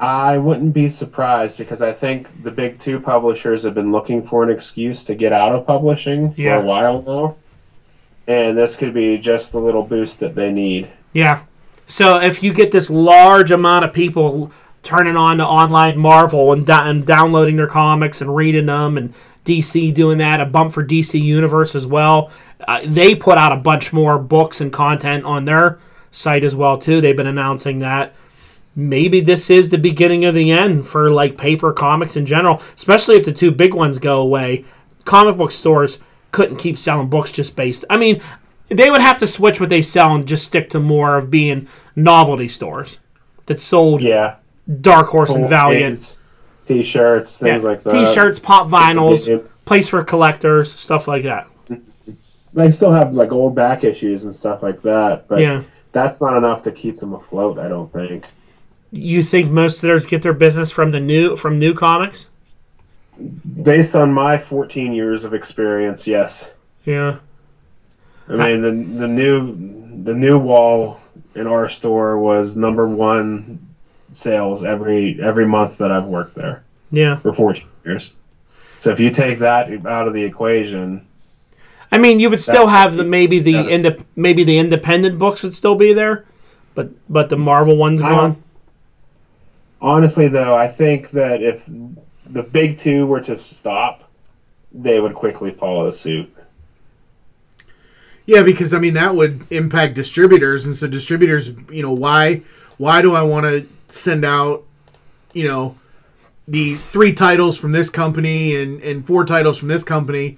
[0.00, 4.44] I wouldn't be surprised because I think the big two publishers have been looking for
[4.44, 6.58] an excuse to get out of publishing Yeah.
[6.58, 7.34] for a while now.
[8.28, 10.88] And this could be just the little boost that they need.
[11.12, 11.42] Yeah.
[11.86, 16.68] So if you get this large amount of people turning on to online Marvel and,
[16.68, 19.12] and downloading their comics and reading them, and
[19.48, 22.30] DC doing that, a bump for DC Universe as well.
[22.66, 25.78] Uh, they put out a bunch more books and content on their
[26.10, 27.00] site as well too.
[27.00, 28.14] They've been announcing that.
[28.76, 33.16] Maybe this is the beginning of the end for like paper comics in general, especially
[33.16, 34.64] if the two big ones go away.
[35.04, 35.98] Comic book stores
[36.32, 37.84] couldn't keep selling books just based.
[37.88, 38.20] I mean,
[38.68, 41.68] they would have to switch what they sell and just stick to more of being
[41.96, 42.98] novelty stores
[43.46, 44.34] that sold Yeah.
[44.80, 46.16] Dark Horse and Valiant
[46.66, 47.68] T-shirts, things Yeah.
[47.70, 47.92] like that.
[47.92, 51.46] T-shirts, pop vinyls, place for collectors, stuff like that.
[52.54, 55.62] They still have like old back issues and stuff like that, but Yeah.
[55.92, 57.58] that's not enough to keep them afloat.
[57.58, 58.24] I don't think.
[58.90, 62.28] You think most of theirs get their business from the new from new comics?
[63.62, 66.52] Based on my 14 years of experience, yes.
[66.84, 67.16] Yeah.
[68.28, 71.00] I mean the the new the new wall
[71.34, 73.66] in our store was number one
[74.10, 77.16] sales every every month that I've worked there Yeah.
[77.16, 78.12] for 14 years.
[78.78, 81.04] So if you take that out of the equation,
[81.90, 85.54] I mean, you would still have the maybe the inde- maybe the independent books would
[85.54, 86.24] still be there,
[86.74, 88.36] but but the Marvel one's gone.
[89.80, 91.68] honestly though, I think that if
[92.30, 94.04] the big two were to stop,
[94.72, 96.34] they would quickly follow suit.
[98.26, 102.42] Yeah, because I mean that would impact distributors, and so distributors, you know, why
[102.76, 104.64] why do I want to send out,
[105.32, 105.78] you know,
[106.46, 110.36] the three titles from this company and and four titles from this company,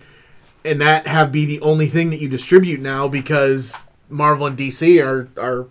[0.64, 5.04] and that have be the only thing that you distribute now because Marvel and DC
[5.04, 5.66] are are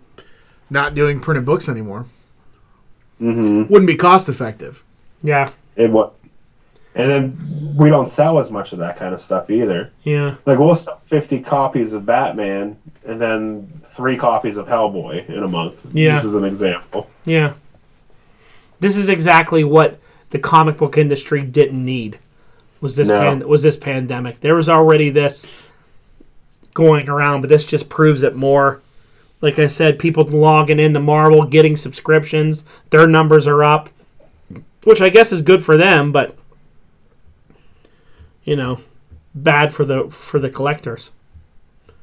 [0.68, 2.06] not doing printed books anymore.
[3.20, 3.72] Mm-hmm.
[3.72, 4.84] Wouldn't be cost effective.
[5.22, 5.50] Yeah.
[5.80, 6.14] It what?
[6.94, 9.92] And then we don't sell as much of that kind of stuff either.
[10.02, 10.34] Yeah.
[10.44, 15.48] Like we'll sell fifty copies of Batman and then three copies of Hellboy in a
[15.48, 15.86] month.
[15.92, 16.16] Yeah.
[16.16, 17.08] This is an example.
[17.24, 17.54] Yeah.
[18.80, 19.98] This is exactly what
[20.30, 22.18] the comic book industry didn't need.
[22.80, 23.18] Was this No.
[23.20, 24.40] pan- was this pandemic?
[24.40, 25.46] There was already this
[26.74, 28.80] going around, but this just proves it more.
[29.42, 33.88] Like I said, people logging into Marvel, getting subscriptions, their numbers are up,
[34.84, 36.36] which I guess is good for them, but
[38.44, 38.80] you know,
[39.34, 41.10] bad for the for the collectors.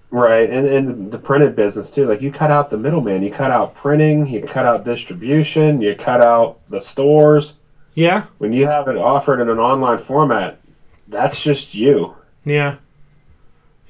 [0.10, 2.06] Right, and and the printed business too.
[2.06, 5.96] Like you cut out the middleman, you cut out printing, you cut out distribution, you
[5.96, 7.56] cut out the stores.
[7.94, 10.60] Yeah, When you have it offered in an online format,
[11.08, 12.13] that's just you.
[12.46, 12.76] yeah,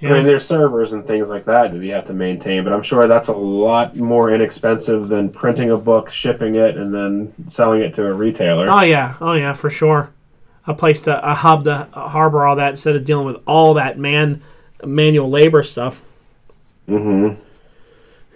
[0.02, 2.84] I mean, there's servers and things like that that you have to maintain, but I'm
[2.84, 7.82] sure that's a lot more inexpensive than printing a book, shipping it, and then selling
[7.82, 8.70] it to a retailer.
[8.70, 10.12] Oh yeah, oh yeah, for sure.
[10.68, 13.98] A place to a hub to harbor all that instead of dealing with all that
[13.98, 14.44] man
[14.86, 16.02] manual labor stuff.
[16.88, 17.42] Mm-hmm.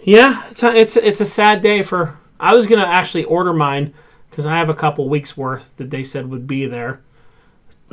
[0.02, 2.18] Yeah, it's a, it's it's a sad day for.
[2.40, 3.94] I was gonna actually order mine
[4.30, 7.00] because I have a couple weeks worth that they said would be there,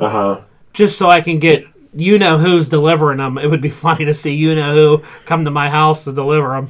[0.00, 0.40] Uh huh.
[0.72, 3.38] just so I can get you know who's delivering them.
[3.38, 6.68] It would be funny to see you know who come to my house to deliver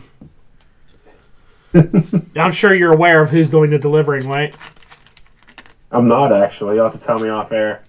[1.72, 2.22] them.
[2.36, 4.54] I'm sure you're aware of who's doing the delivering, right?
[5.92, 6.76] I'm not actually.
[6.76, 7.84] You'll have to tell me off air.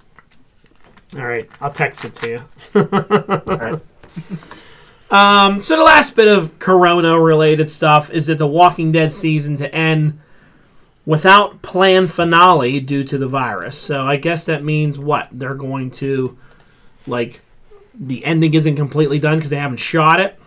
[1.16, 2.40] All right, I'll text it to you.
[2.76, 3.80] All right.
[5.12, 9.58] Um, so the last bit of Corona related stuff is that the Walking Dead season
[9.58, 10.18] to end
[11.06, 13.78] without planned finale due to the virus.
[13.78, 16.38] So I guess that means what they're going to
[17.08, 17.40] like
[17.94, 20.38] the ending isn't completely done because they haven't shot it.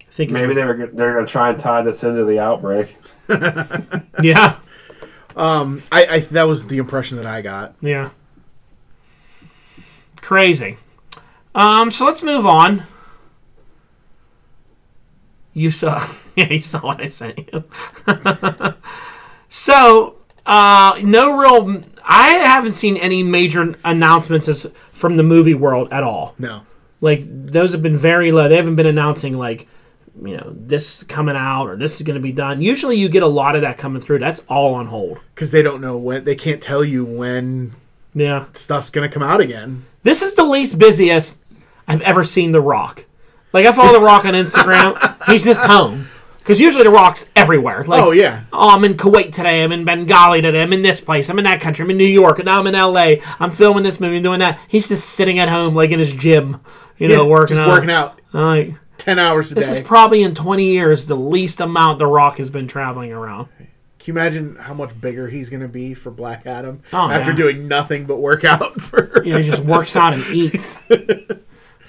[0.00, 2.96] I think Maybe they were they're gonna try and tie this into the outbreak.
[4.22, 4.56] yeah,
[5.34, 7.74] Um, I, I that was the impression that I got.
[7.80, 8.10] yeah,
[10.20, 10.76] crazy.
[11.54, 12.84] Um, so let's move on.
[15.52, 16.04] You saw,
[16.36, 17.64] yeah, you saw what I sent you.
[19.48, 20.16] so,
[20.46, 21.80] uh, no real.
[22.06, 26.34] I haven't seen any major announcements as, from the movie world at all.
[26.38, 26.62] No,
[27.00, 28.48] Like those have been very low.
[28.48, 29.66] They haven't been announcing like,
[30.22, 32.60] you know, this coming out or this is going to be done.
[32.62, 34.18] Usually, you get a lot of that coming through.
[34.20, 35.18] That's all on hold.
[35.34, 37.74] because they don't know when they can't tell you when
[38.14, 39.86] Yeah, stuff's gonna come out again.
[40.02, 41.40] this is the least busiest
[41.88, 43.06] I've ever seen The Rock.
[43.52, 44.94] Like I follow The Rock on Instagram.
[45.30, 46.08] He's just home
[46.44, 47.82] because usually The Rock's everywhere.
[47.84, 49.64] Like, Oh yeah, Oh, I'm in Kuwait today.
[49.64, 50.62] I'm in Bengali today.
[50.62, 51.28] I'm in this place.
[51.30, 51.82] I'm in that country.
[51.84, 52.38] I'm in New York.
[52.38, 53.14] And now I'm in LA.
[53.40, 54.60] I'm filming this movie and doing that.
[54.68, 56.60] He's just sitting at home, like in his gym,
[56.98, 57.68] you know, working just out.
[57.70, 59.70] working out like, ten hours a this day.
[59.70, 63.48] This is probably in 20 years the least amount The Rock has been traveling around.
[63.98, 67.36] Can you imagine how much bigger he's gonna be for Black Adam Oh, after yeah.
[67.36, 69.24] doing nothing but work out for?
[69.24, 70.78] You know, he just works out and eats.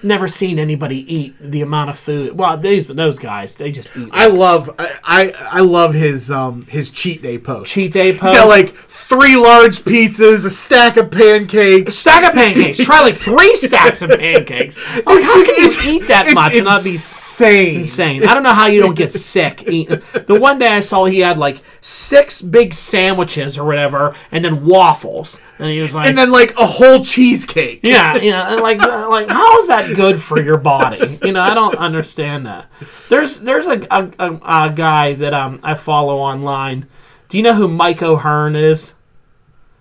[0.03, 2.37] Never seen anybody eat the amount of food.
[2.37, 4.09] Well, these those guys, they just eat.
[4.11, 7.71] I love I, I I love his um his cheat day post.
[7.71, 8.47] Cheat day He's got post?
[8.47, 11.93] like three large pizzas, a stack of pancakes.
[11.93, 12.77] A stack of pancakes.
[12.79, 14.77] Try like three stacks of pancakes.
[15.05, 17.75] Like, how can you eat that much and not be insane.
[17.79, 18.25] insane.
[18.27, 19.63] I don't know how you don't get sick.
[19.67, 24.43] eating- The one day I saw he had like six big sandwiches or whatever, and
[24.43, 27.81] then waffles, and he was like, And then like a whole cheesecake.
[27.83, 31.19] "Yeah, you know, like, uh, like how is that good for your body?
[31.23, 32.69] You know, I don't understand that."
[33.09, 36.87] There's there's a a, a, a guy that um I follow online.
[37.35, 38.93] Do you know who Mike O'Hearn is?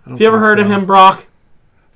[0.09, 1.29] Have you ever heard of him, Brock?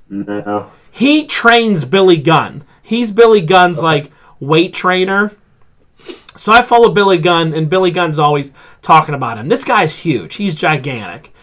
[0.07, 0.71] No.
[0.89, 2.63] he trains Billy Gunn.
[2.81, 5.33] He's Billy Gunn's like weight trainer.
[6.37, 9.49] So I follow Billy Gunn, and Billy Gunn's always talking about him.
[9.49, 10.35] This guy's huge.
[10.35, 11.33] He's gigantic.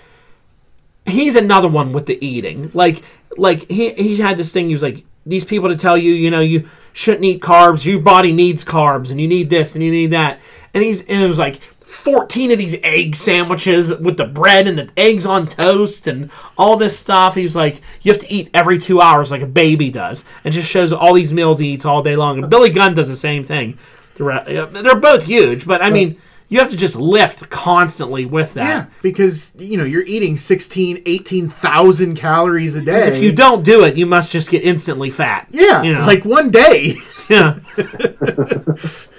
[1.04, 2.70] He's another one with the eating.
[2.72, 3.02] Like,
[3.36, 4.68] like he he had this thing.
[4.68, 7.84] He was like, these people to tell you, you know, you shouldn't eat carbs.
[7.84, 10.40] Your body needs carbs, and you need this, and you need that.
[10.72, 11.60] And he's and it was like.
[11.96, 16.76] 14 of these egg sandwiches with the bread and the eggs on toast and all
[16.76, 17.34] this stuff.
[17.34, 20.24] He was like, you have to eat every two hours like a baby does.
[20.44, 22.38] And just shows all these meals he eats all day long.
[22.38, 23.78] And Billy Gunn does the same thing.
[24.14, 24.46] Throughout.
[24.46, 28.66] They're both huge, but I mean, you have to just lift constantly with that.
[28.68, 32.92] Yeah, because you know you're eating 16, 18,000 calories a day.
[32.92, 35.48] 'Cause if you don't do it, you must just get instantly fat.
[35.50, 36.06] yeah, you know?
[36.06, 36.96] like one day.
[37.28, 37.58] yeah.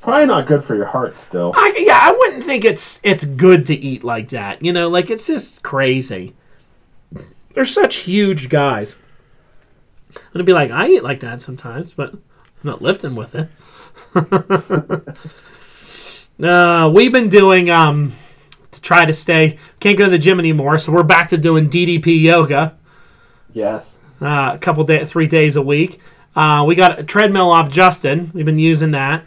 [0.00, 1.52] Probably not good for your heart still.
[1.54, 4.64] I, yeah, I wouldn't think it's it's good to eat like that.
[4.64, 6.34] You know, like it's just crazy.
[7.52, 8.96] They're such huge guys.
[10.16, 12.20] I'm gonna be like, I eat like that sometimes, but I'm
[12.62, 13.48] not lifting with it.
[16.44, 18.14] uh, we've been doing um
[18.70, 19.58] to try to stay.
[19.80, 22.76] Can't go to the gym anymore, so we're back to doing DDP yoga.
[23.52, 24.04] Yes.
[24.20, 26.00] Uh, a couple days, three days a week.
[26.36, 28.30] Uh, we got a treadmill off Justin.
[28.32, 29.24] We've been using that.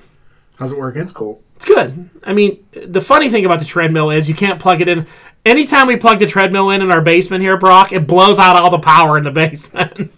[0.64, 1.02] How's it working?
[1.02, 1.42] It's cool.
[1.58, 2.10] It's good.
[2.24, 5.06] I mean, the funny thing about the treadmill is you can't plug it in.
[5.46, 8.70] Anytime we plug the treadmill in in our basement here, Brock, it blows out all
[8.70, 10.14] the power in the basement.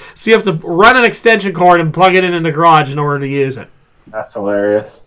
[0.16, 2.90] so you have to run an extension cord and plug it in in the garage
[2.90, 3.68] in order to use it.
[4.08, 5.02] That's hilarious.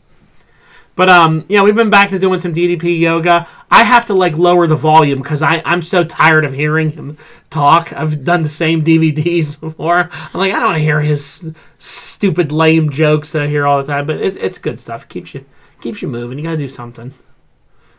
[0.95, 3.47] But um, yeah, we've been back to doing some DDP yoga.
[3.71, 7.17] I have to like lower the volume because I I'm so tired of hearing him
[7.49, 7.91] talk.
[7.93, 10.09] I've done the same DVDs before.
[10.11, 13.81] I'm like I don't want to hear his stupid lame jokes that I hear all
[13.81, 14.05] the time.
[14.05, 15.07] But it's it's good stuff.
[15.09, 15.45] keeps you
[15.81, 16.37] keeps you moving.
[16.37, 17.13] You gotta do something.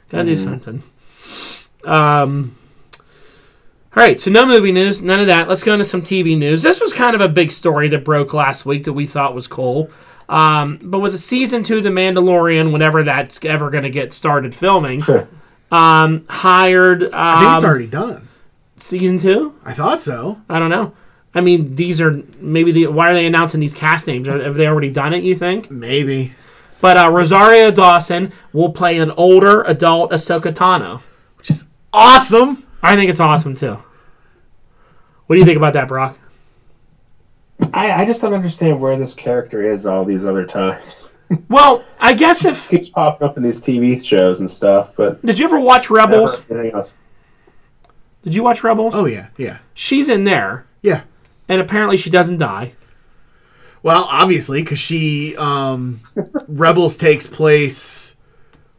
[0.08, 0.82] Gotta do something.
[1.84, 2.56] Um.
[3.96, 5.48] All right, so no movie news, none of that.
[5.48, 6.64] Let's go into some TV news.
[6.64, 9.46] This was kind of a big story that broke last week that we thought was
[9.46, 9.88] cool.
[10.28, 14.54] Um, but with a season two, The Mandalorian, whenever that's ever going to get started
[14.54, 15.02] filming,
[15.70, 18.28] um, hired um, I think it's already done.
[18.76, 19.54] season two.
[19.64, 20.40] I thought so.
[20.48, 20.94] I don't know.
[21.34, 22.86] I mean, these are maybe the.
[22.86, 24.28] Why are they announcing these cast names?
[24.28, 25.24] Have they already done it?
[25.24, 25.70] You think?
[25.70, 26.32] Maybe.
[26.80, 31.00] But uh, Rosario Dawson will play an older adult Ahsoka Tano.
[31.38, 32.64] Which is awesome.
[32.82, 33.78] I think it's awesome too.
[35.26, 36.18] What do you think about that, Brock?
[37.72, 41.08] I, I just don't understand where this character is all these other times.
[41.48, 45.38] Well, I guess if Keeps popping up in these TV shows and stuff, but did
[45.38, 46.42] you ever watch Rebels?
[46.50, 46.94] anything else.
[48.22, 48.94] Did you watch Rebels?
[48.96, 51.02] Oh yeah, yeah, She's in there, yeah.
[51.48, 52.72] and apparently she doesn't die.
[53.82, 56.00] Well, obviously, because she um,
[56.48, 58.14] Rebels takes place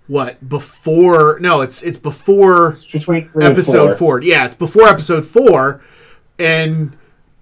[0.08, 1.40] what before?
[1.40, 4.20] No, it's it's before It's between three and episode four.
[4.20, 4.22] four.
[4.22, 5.84] Yeah, it's before episode four,
[6.40, 6.96] and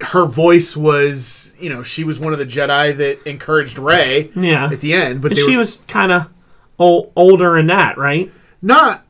[0.06, 4.66] her voice was, you know, she was one of the Jedi that encouraged Rey Yeah.
[4.72, 6.28] at the end, but she were was kind of
[6.80, 8.32] old, older in that, right?
[8.62, 9.06] not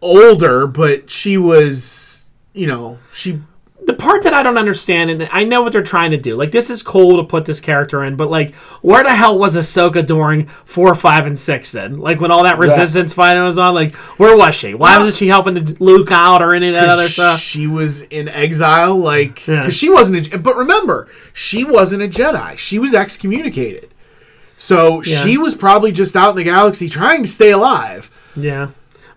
[0.00, 3.40] older, but she was, you know, she
[3.86, 6.36] the part that I don't understand, and I know what they're trying to do.
[6.36, 9.56] Like, this is cool to put this character in, but like, where the hell was
[9.56, 11.72] Ahsoka during four, five, and six?
[11.72, 14.74] Then, like, when all that resistance fighting was on, like, where was she?
[14.74, 17.40] Why wasn't she helping Luke out or any of that other stuff?
[17.40, 19.68] She was in exile, like because Yeah.
[19.70, 20.32] she wasn't.
[20.32, 22.56] A, but remember, she wasn't a Jedi.
[22.58, 23.92] She was excommunicated.
[24.58, 25.24] So Yeah.
[25.24, 28.10] she was probably just out in the galaxy trying to stay alive.
[28.36, 28.68] Yeah.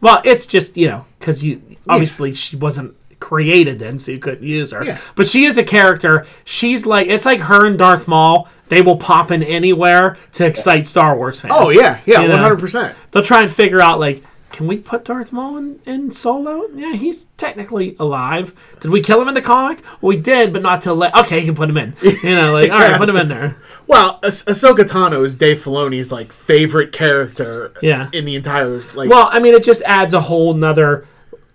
[0.01, 2.95] Well, it's just you know because you obviously she wasn't
[3.25, 4.83] created then, so you couldn't use her.
[4.83, 4.99] Yeah.
[5.15, 6.25] But she is a character.
[6.43, 8.47] She's like it's like her and Darth Maul.
[8.69, 11.53] They will pop in anywhere to excite Star Wars fans.
[11.55, 12.95] Oh yeah, yeah, one hundred percent.
[13.11, 14.23] They'll try and figure out like.
[14.51, 16.69] Can we put Darth Maul in, in Solo?
[16.73, 18.53] Yeah, he's technically alive.
[18.79, 19.83] Did we kill him in the comic?
[20.01, 21.11] We did, but not till late.
[21.13, 21.93] Okay, you can put him in.
[22.23, 23.57] You know, like all right, put him in there.
[23.87, 27.73] Well, Ah- Ahsoka Tano is Dave Filoni's like favorite character.
[27.81, 28.07] Yeah.
[28.13, 29.09] in the entire like.
[29.09, 31.05] Well, I mean, it just adds a whole nother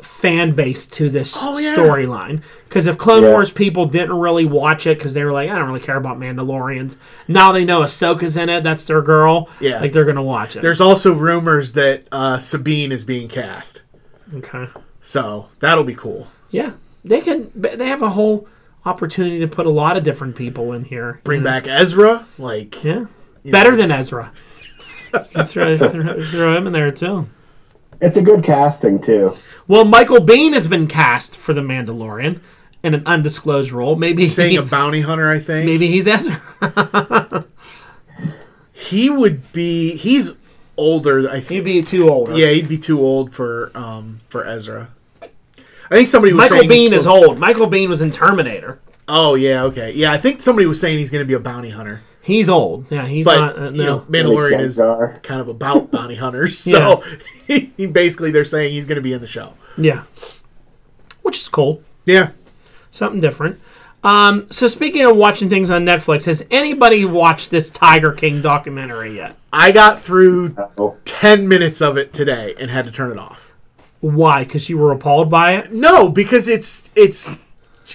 [0.02, 1.74] fan base to this Oh, yeah.
[1.74, 2.42] storyline.
[2.68, 3.30] Because if Clone Yeah.
[3.30, 6.18] Wars people didn't really watch it because they were like, I don't really care about
[6.18, 6.96] Mandalorians.
[7.28, 8.62] Now they know Ahsoka's in it.
[8.62, 9.48] That's their girl.
[9.60, 9.80] Yeah.
[9.80, 10.62] like they're gonna watch it.
[10.62, 13.82] there's also rumors that uh, Sabine is being cast,
[14.34, 14.66] okay.
[15.00, 16.28] so that'll be cool.
[16.50, 16.72] Yeah,
[17.04, 17.50] they can.
[17.54, 18.48] They have a whole
[18.84, 21.20] opportunity to put a lot of different people in here.
[21.24, 21.50] Bring you know?
[21.50, 23.04] back Ezra, like Yeah,
[23.44, 24.32] better than Ezra.
[25.12, 27.28] You throw, throw, throw him in there too.
[28.00, 29.36] It's a good casting too.
[29.68, 32.40] Well, Michael Biehn has been cast for the Mandalorian
[32.82, 33.96] in an undisclosed role.
[33.96, 35.30] Maybe saying he, a bounty hunter.
[35.30, 36.40] I think maybe he's Ezra.
[38.72, 39.96] he would be.
[39.96, 40.32] He's
[40.76, 41.28] older.
[41.28, 41.50] I think.
[41.50, 42.36] He'd be too old.
[42.36, 44.88] Yeah, he'd be too old for um for Ezra.
[45.90, 47.38] I think somebody was Michael saying Biehn is old.
[47.38, 48.78] Michael Biehn was in Terminator.
[49.08, 50.12] Oh yeah, okay, yeah.
[50.12, 52.86] I think somebody was saying he's going to be a bounty hunter, He's old.
[52.90, 53.58] Yeah, he's but not.
[53.58, 54.00] Uh, you know.
[54.00, 54.76] Mandalorian Like is
[55.22, 56.58] kind of about bounty hunters.
[56.70, 57.02] So
[57.46, 59.54] he, he basically they're saying he's going to be in the show.
[59.76, 60.04] Yeah,
[61.22, 61.82] which is cool.
[62.04, 62.30] Yeah,
[62.90, 63.60] Something different.
[64.02, 69.16] Um, so speaking of watching things on Netflix, has anybody watched this Tiger King documentary
[69.16, 69.36] yet?
[69.52, 70.56] I got through
[71.04, 73.52] ten minutes of it today and had to turn it off.
[74.00, 74.44] Why?
[74.44, 75.72] Because you were appalled by it.
[75.72, 77.36] No, because it's it's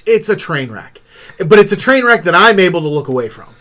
[0.05, 1.01] it's a train wreck,
[1.45, 3.54] but it's a train wreck that I'm able to look away from.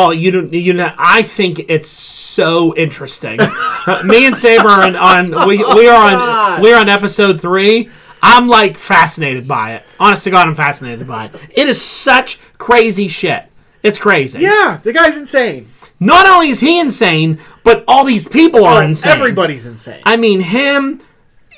[0.00, 0.52] Oh, you don't.
[0.52, 3.38] You know, I think it's so interesting.
[3.40, 6.88] Uh, me and Saber are on, on we, we are on oh we are on
[6.88, 7.90] episode three.
[8.22, 9.86] I'm like fascinated by it.
[9.98, 11.34] Honest to God, I'm fascinated by it.
[11.50, 13.44] It is such crazy shit.
[13.82, 14.40] It's crazy.
[14.40, 15.68] Yeah, the guy's insane.
[16.00, 19.12] Not only is he insane, but all these people are Oh, insane.
[19.12, 20.00] Everybody's insane.
[20.04, 21.00] I mean, him,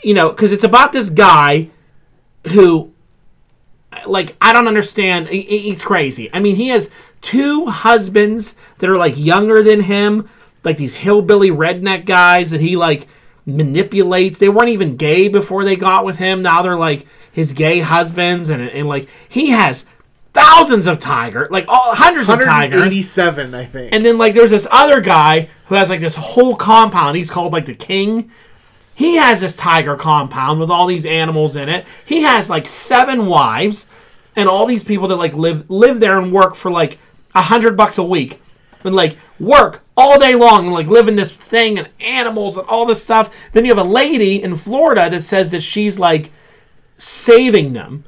[0.03, 1.69] you know, because it's about this guy
[2.49, 2.91] who,
[4.07, 5.29] like, I don't understand.
[5.29, 6.31] He- he's crazy.
[6.33, 10.29] I mean, he has two husbands that are, like, younger than him,
[10.65, 13.07] like these hillbilly redneck guys that he, like,
[13.47, 14.39] manipulates.
[14.39, 16.43] They weren't even gay before they got with him.
[16.43, 18.51] Now they're, like, his gay husbands.
[18.51, 19.87] And, and like, he has
[20.33, 22.81] thousands of tiger, like, all, hundreds of tigers.
[22.81, 23.95] 187, I think.
[23.95, 27.17] And then like there's this other guy who has like this whole compound.
[27.17, 28.31] He's called like the king.
[28.95, 31.87] He has this tiger compound with all these animals in it.
[32.05, 33.89] He has like seven wives
[34.37, 36.99] and all these people that like live live there and work for like
[37.35, 38.41] a hundred bucks a week.
[38.83, 42.67] And like work all day long and like live in this thing and animals and
[42.67, 43.51] all this stuff.
[43.53, 46.31] Then you have a lady in Florida that says that she's like
[46.97, 48.05] saving them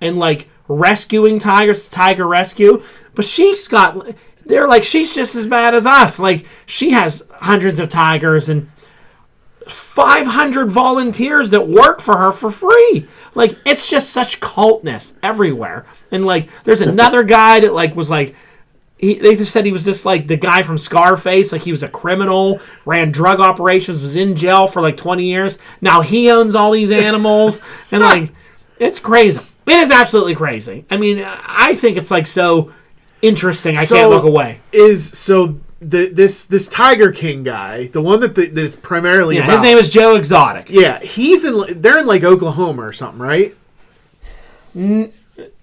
[0.00, 2.82] and like rescuing tigers, tiger rescue.
[3.14, 4.14] But she's got,
[4.44, 6.18] they're like, she's just as bad as us.
[6.18, 8.70] Like, she has hundreds of tigers and
[9.66, 13.06] 500 volunteers that work for her for free.
[13.34, 15.86] Like, it's just such cultness everywhere.
[16.10, 18.34] And like, there's another guy that like was like,
[18.98, 21.82] he, they just said he was just like the guy from Scarface, like he was
[21.82, 25.58] a criminal, ran drug operations, was in jail for like 20 years.
[25.80, 28.30] Now he owns all these animals, and like
[28.78, 29.40] it's crazy.
[29.66, 30.84] It is absolutely crazy.
[30.90, 32.72] I mean, I think it's like so
[33.22, 33.76] interesting.
[33.78, 34.60] I So- can't look away.
[34.72, 39.36] is so the this this Tiger King guy, the one that the, that it's primarily
[39.36, 39.52] Yeah, about.
[39.54, 40.66] his name is Joe Exotic.
[40.70, 41.82] yeah, he's in.
[41.82, 43.54] They're in like Oklahoma or something, right?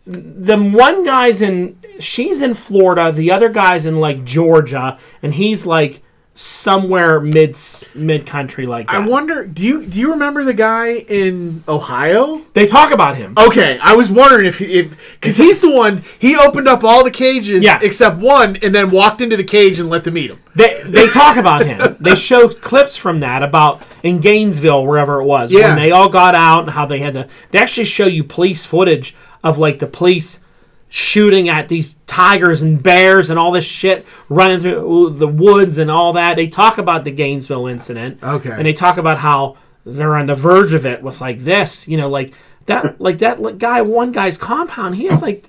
[0.05, 3.11] The one guy's in, she's in Florida.
[3.11, 6.01] The other guy's in like Georgia, and he's like
[6.33, 7.55] somewhere mid
[7.95, 8.95] mid country like that.
[8.95, 9.45] I wonder.
[9.45, 12.41] Do you do you remember the guy in Ohio?
[12.53, 13.35] they talk about him.
[13.37, 17.11] Okay, I was wondering if if because he's the one he opened up all the
[17.11, 17.79] cages Yeah.
[17.83, 20.39] except one, and then walked into the cage and let them eat him.
[20.55, 21.97] They they talk about him.
[22.01, 25.67] They show clips from that about in Zanesville, wherever it was, Yeah.
[25.67, 27.27] when they all got out and how they had to.
[27.51, 29.13] They actually show you police footage
[29.43, 30.41] of like the police
[30.89, 35.89] shooting at these tigers and bears and all this shit running through the woods and
[35.89, 36.35] all that.
[36.35, 38.21] They talk about the Zanesville incident.
[38.21, 38.51] Okay.
[38.51, 41.95] And they talk about how they're on the verge of it with like this, you
[41.95, 42.33] know, like
[42.65, 44.95] that, like that guy, one guy's compound.
[44.95, 45.47] He has like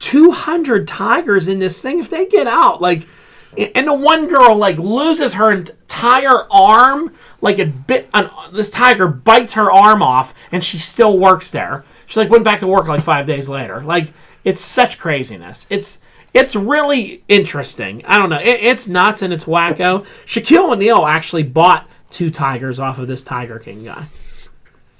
[0.00, 1.98] 200 tigers in this thing.
[1.98, 3.08] If they get out, like,
[3.56, 8.10] and the one girl like loses her entire arm, like it bit.
[8.12, 11.84] An, this tiger bites her arm off, and she still works there.
[12.06, 13.82] She like went back to work like five days later.
[13.82, 14.12] Like
[14.44, 15.66] it's such craziness.
[15.70, 15.98] It's
[16.32, 18.04] it's really interesting.
[18.06, 18.40] I don't know.
[18.40, 20.04] It, it's nuts and it's wacko.
[20.26, 24.06] Shaquille O'Neal actually bought two tigers off of this Tiger King guy.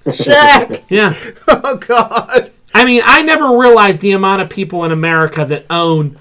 [0.07, 0.83] Shaq.
[0.89, 1.17] Yeah.
[1.49, 2.53] oh God.
[2.75, 6.19] I mean, I never realized the amount of people in America that own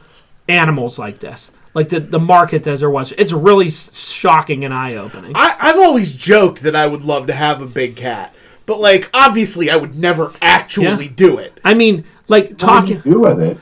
[0.48, 1.52] animals like this.
[1.74, 3.14] Like the, the market that there was.
[3.18, 5.32] It's really shocking and eye opening.
[5.36, 8.34] I, I've always joked that I would love to have a big cat,
[8.66, 11.12] but like obviously I would never actually Yeah.
[11.16, 11.60] do it.
[11.64, 13.58] I mean, like talking do with it?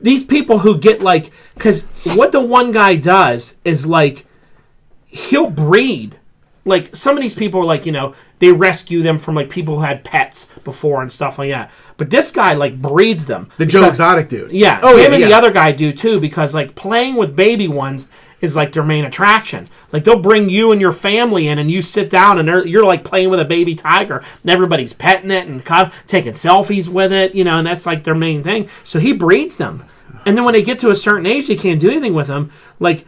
[0.00, 4.26] these people who get like because what the one guy does is like
[5.06, 6.16] he'll breed
[6.64, 9.76] like some of these people are like you know they rescue them from like people
[9.76, 13.64] who had pets before and stuff like that but this guy like breeds them The
[13.66, 14.50] Joe Exotic dude.
[14.52, 15.12] yeah Oh him yeah.
[15.12, 15.28] and yeah.
[15.28, 18.08] the other guy do too because like playing with baby ones
[18.40, 19.68] is like their main attraction.
[19.92, 22.84] Like they'll bring you and your family in and you sit down and they're, you're
[22.84, 26.88] like playing with a baby tiger and everybody's petting it and kind of taking selfies
[26.88, 28.68] with it you know and that's like their main thing.
[28.84, 29.84] So he breeds them.
[30.24, 32.52] And then when they get to a certain age they can't do anything with them.
[32.78, 33.06] Like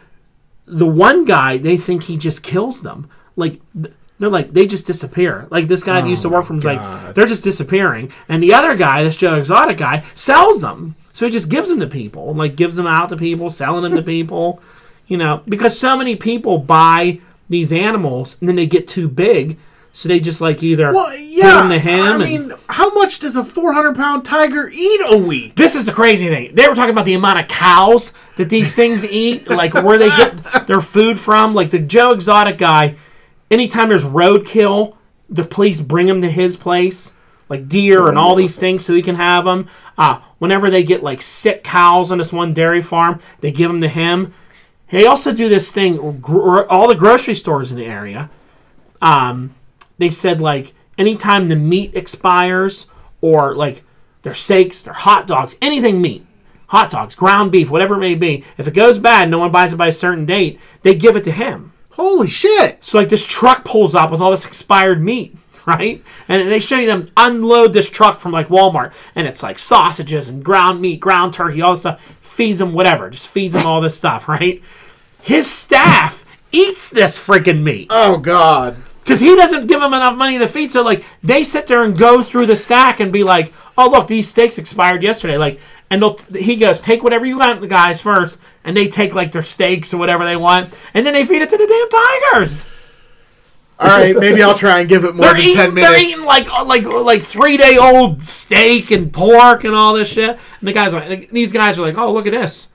[0.65, 3.09] the one guy they think he just kills them.
[3.35, 5.47] Like they're like they just disappear.
[5.51, 8.11] Like this guy that used to oh work for him like they're just disappearing.
[8.27, 10.95] And the other guy this joe exotic guy sells them.
[11.13, 12.33] So he just gives them to people.
[12.33, 14.61] Like gives them out to people selling them to people
[15.09, 19.57] you know because so many people buy these animals and then they get too big
[19.91, 21.55] so they just like either Well, give yeah.
[21.55, 25.55] them to him I mean, how much does a 400 pound tiger eat a week?
[25.55, 26.53] This is the crazy thing.
[26.53, 30.09] They were talking about the amount of cows that these things eat, like where they
[30.09, 31.55] get their food from.
[31.55, 32.95] Like the Joe Exotic guy,
[33.49, 34.95] anytime there's roadkill,
[35.27, 37.13] the police bring him to his place,
[37.49, 39.67] like deer and all these things, so he can have them.
[39.97, 43.81] Uh, whenever they get like sick cows on this one dairy farm, they give them
[43.81, 44.33] to him.
[44.91, 45.99] They also do this thing.
[45.99, 48.29] All the grocery stores in the area,
[49.01, 49.55] um,
[49.97, 52.87] they said like anytime the meat expires
[53.21, 53.83] or like
[54.21, 56.25] their steaks, their hot dogs, anything meat,
[56.67, 59.73] hot dogs, ground beef, whatever it may be, if it goes bad, no one buys
[59.73, 61.73] it by a certain date, they give it to him.
[61.91, 62.83] Holy shit!
[62.83, 65.35] So like this truck pulls up with all this expired meat,
[65.65, 66.03] right?
[66.27, 70.29] And they show you them unload this truck from like Walmart, and it's like sausages
[70.29, 72.17] and ground meat, ground turkey, all this stuff.
[72.39, 74.63] Feeds them whatever, just feeds them all this stuff, right?
[75.21, 76.23] His staff
[76.53, 78.77] eats this freaking meat Oh God!
[78.99, 80.71] because he doesn't give them enough money to feed.
[80.71, 84.07] So like they sit there and go through the stack and be like, "Oh look,
[84.07, 85.59] these steaks expired yesterday." Like,
[85.89, 88.39] and they'll, he goes, "Take whatever you want, guys first.
[88.63, 91.49] and they take like their steaks or whatever they want, and then they feed it
[91.49, 91.89] to the damn
[92.31, 92.65] tigers.
[93.79, 96.11] All right, maybe I'll try and give it more They're than eating, ten they're minutes.
[96.11, 100.31] eating like uh, like like three day old steak and pork and all this shit.
[100.31, 102.67] And the guys are like, these guys are like, "Oh look at this."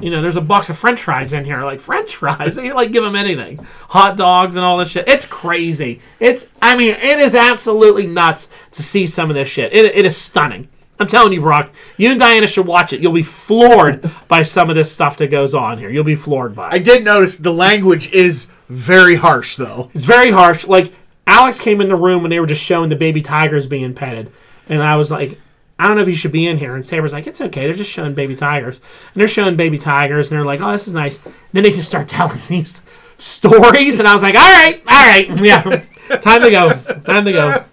[0.00, 1.62] You know, there's a box of French fries in here.
[1.62, 5.08] Like French fries, they like give them anything, hot dogs and all this shit.
[5.08, 6.00] It's crazy.
[6.20, 9.72] It's, I mean, it is absolutely nuts to see some of this shit.
[9.72, 10.68] It, it is stunning.
[11.00, 11.72] I'm telling you, Brock.
[11.96, 13.00] You and Diana should watch it.
[13.00, 15.90] You'll be floored by some of this stuff that goes on here.
[15.90, 16.68] You'll be floored by.
[16.70, 19.90] I did notice the language is very harsh, though.
[19.94, 20.66] It's very harsh.
[20.66, 20.92] Like
[21.26, 24.32] Alex came in the room when they were just showing the baby tigers being petted,
[24.68, 25.40] and I was like,
[25.78, 26.74] I don't know if you should be in here.
[26.74, 27.64] And Saber's like, it's okay.
[27.64, 28.80] They're just showing baby tigers,
[29.12, 31.18] and they're showing baby tigers, and they're like, oh, this is nice.
[31.52, 32.82] then they just start telling these
[33.18, 35.40] stories, and I was like, all right, all right,
[36.10, 37.64] yeah, time to go, time to go.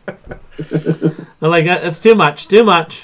[1.41, 3.03] I'm like, that's too much, too much.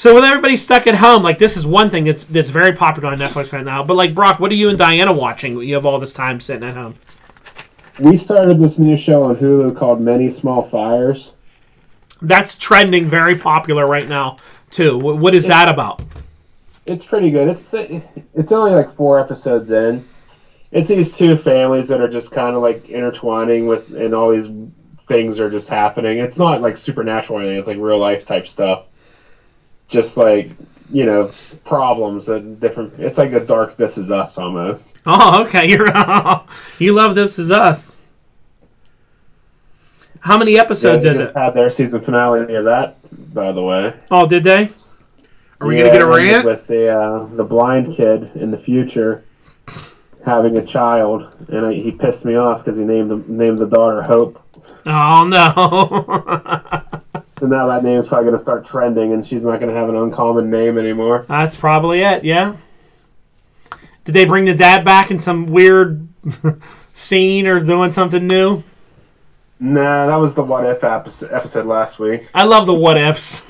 [0.00, 3.10] So with everybody stuck at home, like this is one thing that's that's very popular
[3.10, 3.84] on Netflix right now.
[3.84, 5.58] But like Brock, what are you and Diana watching?
[5.60, 6.94] You have all this time sitting at home.
[7.98, 11.34] We started this new show on Hulu called Many Small Fires.
[12.22, 14.38] That's trending very popular right now
[14.70, 14.98] too.
[14.98, 16.02] Wh- What is that about?
[16.86, 17.48] It's pretty good.
[17.48, 20.08] It's it's only like four episodes in.
[20.72, 24.48] It's these two families that are just kind of like intertwining with, and all these
[25.00, 26.20] things are just happening.
[26.20, 27.58] It's not like supernatural or anything.
[27.58, 28.89] It's like real life type stuff.
[29.90, 30.50] Just like
[30.90, 31.30] you know
[31.64, 32.94] problems and different.
[32.98, 34.90] It's like a dark This Is Us almost.
[35.06, 35.66] Oh, okay.
[35.70, 35.88] You're
[36.78, 38.00] you love This Is Us.
[40.20, 41.38] How many episodes they is just it?
[41.38, 42.96] had their season finale of that,
[43.34, 43.94] by the way.
[44.10, 44.70] Oh, did they?
[45.60, 46.46] Are we gonna get a rant?
[46.46, 49.24] with the uh, the blind kid in the future?
[50.24, 53.68] having a child, and I, he pissed me off because he named the named the
[53.68, 54.42] daughter Hope.
[54.86, 57.00] Oh no.
[57.40, 59.88] So now that name's probably going to start trending, and she's not going to have
[59.88, 61.24] an uncommon name anymore.
[61.26, 62.56] That's probably it, yeah.
[64.04, 66.06] Did they bring the dad back in some weird
[66.94, 68.62] scene or doing something new?
[69.58, 72.28] Nah, that was the what if episode, last week.
[72.34, 73.40] I love the what ifs.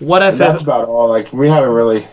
[0.00, 1.08] what if That's about all.
[1.08, 2.06] Like we haven't really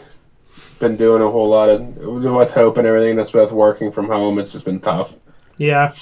[0.80, 3.18] been doing a whole lot of with hope and everything.
[3.18, 4.40] That's both working from home.
[4.40, 5.18] It's just been tough
[5.58, 5.94] Yeah.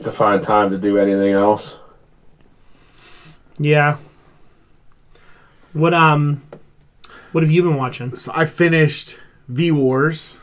[0.00, 1.78] To find time to do anything else.
[3.58, 3.98] Yeah.
[5.72, 6.42] What um
[7.32, 8.14] what have you been watching?
[8.16, 9.18] So I finished
[9.48, 10.40] V Wars.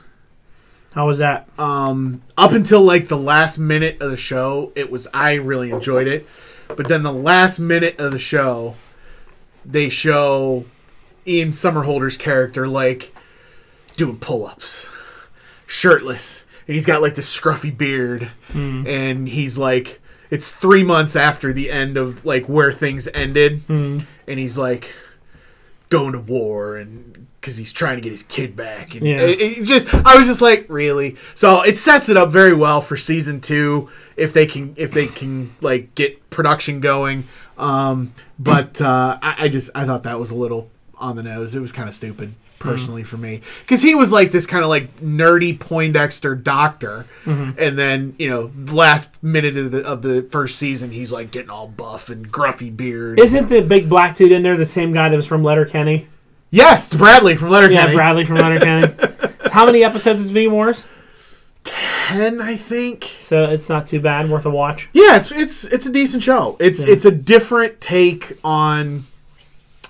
[0.92, 1.48] How was that?
[1.58, 6.08] Um, up until like the last minute of the show, it was I really enjoyed
[6.08, 6.28] it.
[6.68, 8.76] But then the last minute of the show,
[9.66, 10.66] they show
[11.26, 13.14] Ian Somerhalder's character like
[13.96, 14.90] doing pull-ups,
[15.66, 20.00] shirtless, and he's got like this scruffy beard, and he's like,
[20.30, 24.94] it's three months after the end of like where things ended, and he's like
[25.90, 28.96] going to war and because he's trying to get his kid back.
[28.96, 29.20] And Yeah.
[29.20, 31.18] it, it just i was just like really?
[31.36, 35.08] So it sets it up very well for season two if they can if they
[35.08, 37.28] can like get production going.
[37.58, 41.54] Um but uh i, I just i thought that was a little on the nose.
[41.54, 44.70] It was kind of stupid personally for me because he was like this kind of
[44.70, 50.22] like nerdy poindexter doctor and then you know the last minute of the of the
[50.32, 54.32] first season he's like getting all buff and gruffy beard Isn't the big black dude
[54.32, 56.08] in there the same guy that was from Letterkenny?
[56.52, 58.94] yes it's bradley from letterkenny Yeah, Bradley from Letterkenny.
[59.52, 60.86] How many episodes is V Wars?
[61.64, 64.90] 10 i think So it's not too bad, worth a watch.
[64.94, 66.94] yeah it's it's it's a decent show it's Yeah.
[66.94, 69.04] it's a different take on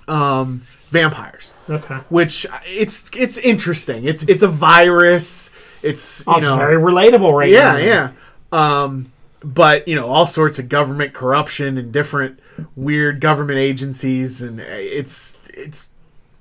[0.08, 1.94] um vampires Okay.
[2.08, 5.50] which it's it's interesting it's it's a virus
[5.82, 7.76] it's you Oh, it's know very relatable right yeah now.
[7.78, 8.10] yeah
[8.52, 9.12] um
[9.44, 12.40] but you know all sorts of government corruption and different
[12.76, 15.88] weird government agencies and it's it's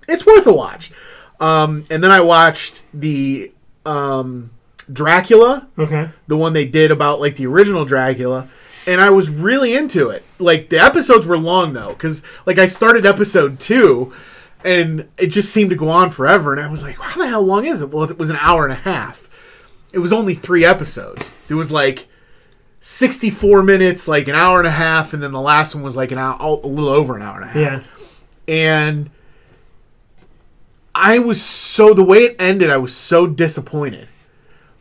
[0.08, 0.92] it's worth a watch
[1.40, 3.52] um and then i watched the
[3.86, 4.50] um
[4.92, 6.10] dracula Okay.
[6.28, 8.50] the one they did about like the original Dracula,
[8.88, 10.24] and I was really into it.
[10.40, 14.12] Like the episodes were long though, because like I started episode two,
[14.64, 17.42] and it just seemed to go on forever, and I was like, how the hell
[17.42, 17.90] long is it?
[17.90, 19.28] Well, it was an hour and a half.
[19.92, 21.36] It was only three episodes.
[21.50, 22.08] It was like.
[22.84, 26.12] 64 minutes, like an hour and a half, and then the last one was like
[26.12, 27.84] an hour, a little over an hour and a half Yeah.
[28.48, 29.12] and
[30.96, 34.08] I was so the way it ended, I was so disappointed.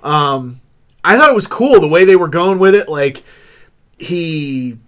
[0.02, 0.62] Um,
[1.04, 2.88] I thought it was cool the way they were going with it.
[2.88, 3.22] Like
[3.98, 4.78] he,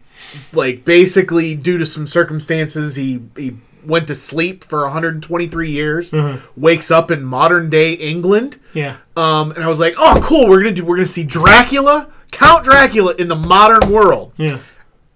[0.55, 6.13] like basically due to some circumstances, he he went to sleep for 123 years,
[6.57, 8.59] wakes up in modern day England.
[8.75, 8.97] Yeah.
[9.17, 10.49] Um, and I was like, oh, cool.
[10.49, 10.85] We're gonna do.
[10.85, 14.33] We're gonna see Dracula, Count Dracula in the modern world.
[14.37, 14.59] Yeah.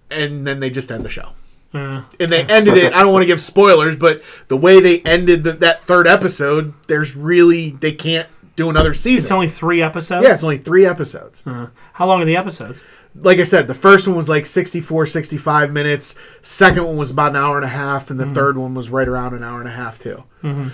[0.09, 1.29] And then they just end the show
[1.73, 2.93] Uh, and they ended it.
[2.93, 6.73] I don't want to give spoilers, but the way they ended the, that third episode,
[6.87, 9.23] there's really they can't do another season.
[9.25, 10.25] it's only three episodes.
[10.25, 11.43] yeah, it's only three episodes.
[11.45, 12.83] Uh, how long are the episodes?
[13.19, 16.15] Like I said, the first one was like 64, 65 minutes.
[16.41, 19.07] Second one was about an hour and a half, and the third one was right
[19.07, 20.23] around an hour and a half too.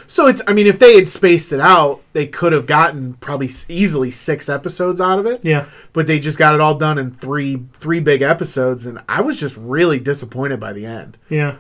[0.05, 3.49] So it's, I mean, if they had spaced it out, they could have gotten probably
[3.69, 5.43] easily six episodes out of it.
[5.43, 5.65] Yeah.
[5.93, 9.39] But they just got it all done in three three big episodes, and I was
[9.39, 11.17] just really disappointed by the end.
[11.29, 11.55] Yeah.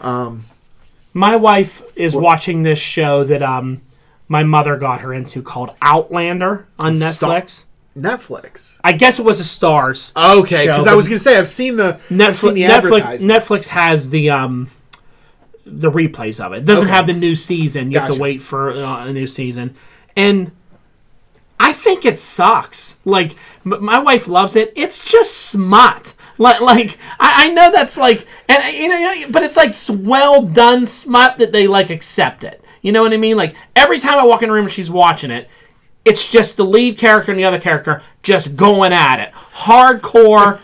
[0.00, 0.44] Um,
[1.12, 3.80] my wife is watching this show that um
[4.28, 6.94] my mother got her into called Outlander on.
[6.94, 7.64] Netflix.
[7.96, 8.76] Netflix.
[8.84, 10.12] I guess it was a Starz.
[10.40, 13.18] Okay, because I was gonna say I've seen the Netflix, seen the Netflix.
[13.20, 14.70] Netflix has the um
[15.64, 16.58] the replays of it.
[16.58, 16.94] It doesn't Okay.
[16.94, 17.90] have the new season.
[17.90, 19.74] You have to wait for uh, a new season,
[20.14, 20.52] and
[21.58, 22.98] I think it sucks.
[23.04, 23.32] Like
[23.64, 24.72] m- my wife loves it.
[24.76, 26.14] It's just smut.
[26.38, 30.84] Like, like I, I know that's like, and you know, but it's like well done
[30.84, 32.62] smut that they like accept it.
[32.82, 33.38] You know what I mean?
[33.38, 35.48] Like every time I walk in a room and she's watching it,
[36.06, 40.60] it's just the lead character and the other character just going at it, hardcore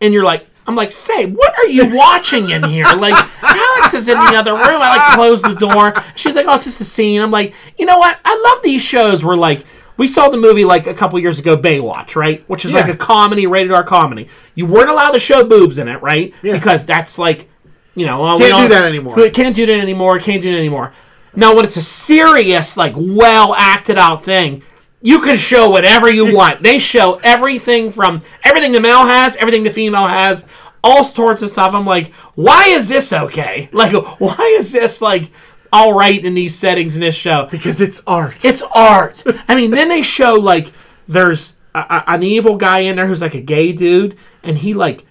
[0.00, 2.84] and you're like, I'm like, say, what are you watching in here?
[2.84, 4.80] Like, Alex is in the other room.
[4.82, 5.94] I like close the door.
[6.16, 7.20] She's like, oh, it's just a scene.
[7.20, 8.18] I'm like, you know what?
[8.24, 9.64] I love these shows where like
[9.96, 12.42] we saw the movie like a couple years ago, Baywatch, right?
[12.48, 14.28] Which is like a comedy, rated R comedy.
[14.54, 16.32] You weren't allowed to show boobs in it, right?
[16.42, 16.54] Yeah.
[16.54, 17.48] Because that's like,
[17.94, 19.14] you know, well, Can't do don't- that anymore.
[19.30, 20.18] Can't do that anymore.
[20.18, 20.92] Can't do it anymore.
[21.36, 24.62] Now, when it's a serious, like well acted out thing,
[25.00, 26.62] you can show whatever you want.
[26.62, 30.46] They show everything from everything the male has, everything the female has,
[30.82, 31.74] all sorts of stuff.
[31.74, 33.68] I'm like, why is this okay?
[33.72, 35.30] Like, why is this like
[35.74, 37.48] all right in these settings in this show.
[37.50, 38.44] because it's art.
[38.44, 39.24] It's art.
[39.48, 40.72] I mean, then they show like
[41.08, 45.04] there's a, an evil guy in there who's like a gay dude, and he like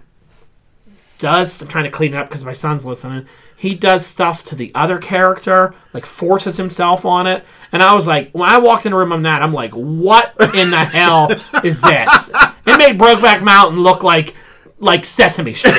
[1.20, 1.62] does.
[1.62, 3.28] I'm trying to clean it up because my son's listening.
[3.64, 7.45] He does stuff to the other character, like forces himself on it.
[7.72, 10.34] And I was like, when I walked in the room on that, I'm like, what
[10.53, 11.32] in the hell
[11.64, 12.30] is this?
[12.66, 14.36] It made Brokeback Mountain look like
[14.80, 15.76] like Sesame Street.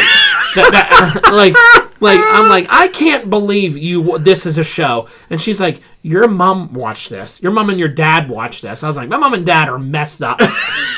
[0.55, 1.53] That- that- like,
[2.01, 4.17] like I'm like, I can't believe you.
[4.19, 7.43] This is a show, and she's like, your mom watched this.
[7.43, 8.83] Your mom and your dad watched this.
[8.83, 10.41] I was like, my mom and dad are messed up.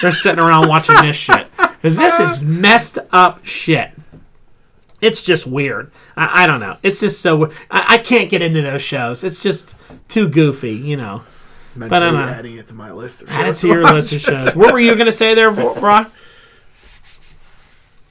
[0.03, 3.91] They're sitting around watching this shit because this is messed up shit.
[5.01, 5.91] It's just weird.
[6.17, 6.79] I, I don't know.
[6.83, 9.25] It's just so I, I can't get into those shows.
[9.25, 9.75] It's just
[10.09, 11.25] too goofy, you know.
[11.75, 13.23] Mentally but I'm, uh, adding it to my list.
[13.23, 13.93] Of Add it shows to your watch.
[13.95, 14.57] list of shows.
[14.57, 16.11] What were you gonna say there, Brock?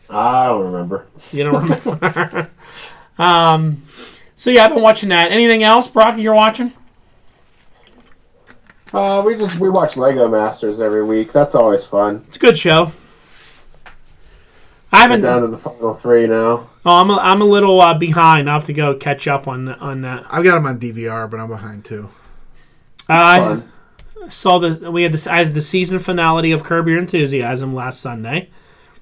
[0.10, 1.08] I don't remember.
[1.32, 2.50] You don't remember.
[3.18, 3.84] um,
[4.36, 5.32] so yeah, I've been watching that.
[5.32, 6.20] Anything else, Brock?
[6.20, 6.72] You're watching?
[8.94, 11.34] Uh, we just we watch Lego Masters every week.
[11.34, 12.24] That's always fun.
[12.28, 12.92] It's a good show.
[13.86, 13.90] I
[14.94, 15.22] We're haven't.
[15.22, 16.70] down to the final three now.
[16.86, 18.48] Oh, I'm a, I'm a little uh, behind.
[18.48, 20.26] I have to go catch up on on that.
[20.30, 22.10] I've got them on DVR, but I'm behind too.
[23.10, 23.72] I Fun.
[24.28, 28.50] saw the we had this as the season finale of Curb Your Enthusiasm last Sunday.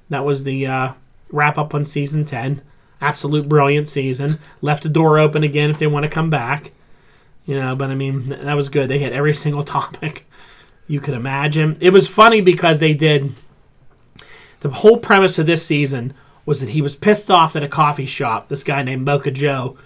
[0.09, 0.93] That was the uh,
[1.29, 2.61] wrap up on season ten.
[3.01, 4.39] Absolute brilliant season.
[4.61, 6.71] Left the door open again if they want to come back.
[7.45, 8.89] You know, but I mean that was good.
[8.89, 10.25] They hit every single topic
[10.87, 11.77] you could imagine.
[11.81, 13.33] It was funny because they did.
[14.61, 16.13] The whole premise of this season
[16.45, 18.49] was that he was pissed off at a coffee shop.
[18.49, 19.77] This guy named Mocha Joe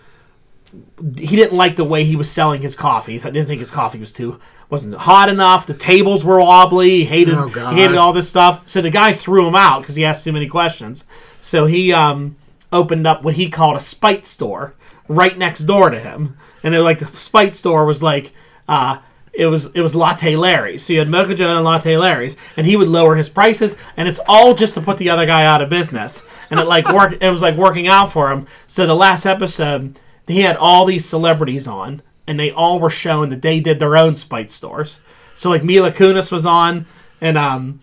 [1.17, 3.17] he didn't like the way he was selling his coffee.
[3.17, 4.39] He didn't think his coffee was too
[4.69, 5.65] wasn't hot enough.
[5.65, 6.89] The tables were wobbly.
[6.89, 8.67] He hated Oh, he hated all this stuff.
[8.67, 11.05] So the guy threw him out because he asked too many questions.
[11.39, 12.35] So he um,
[12.71, 14.75] opened up what he called a spite store
[15.07, 18.31] right next door to him, and it, like the spite store was like.
[18.67, 18.99] Uh,
[19.37, 20.83] it was it was Latte Larry's.
[20.83, 24.07] So you had Mocha Joe and Latte Larry's, and he would lower his prices, and
[24.07, 26.27] it's all just to put the other guy out of business.
[26.49, 27.21] And it like worked.
[27.21, 28.47] It was like working out for him.
[28.65, 33.29] So the last episode, he had all these celebrities on, and they all were showing
[33.29, 35.01] that they did their own spite stores.
[35.35, 36.87] So like Mila Kunis was on,
[37.21, 37.79] and um,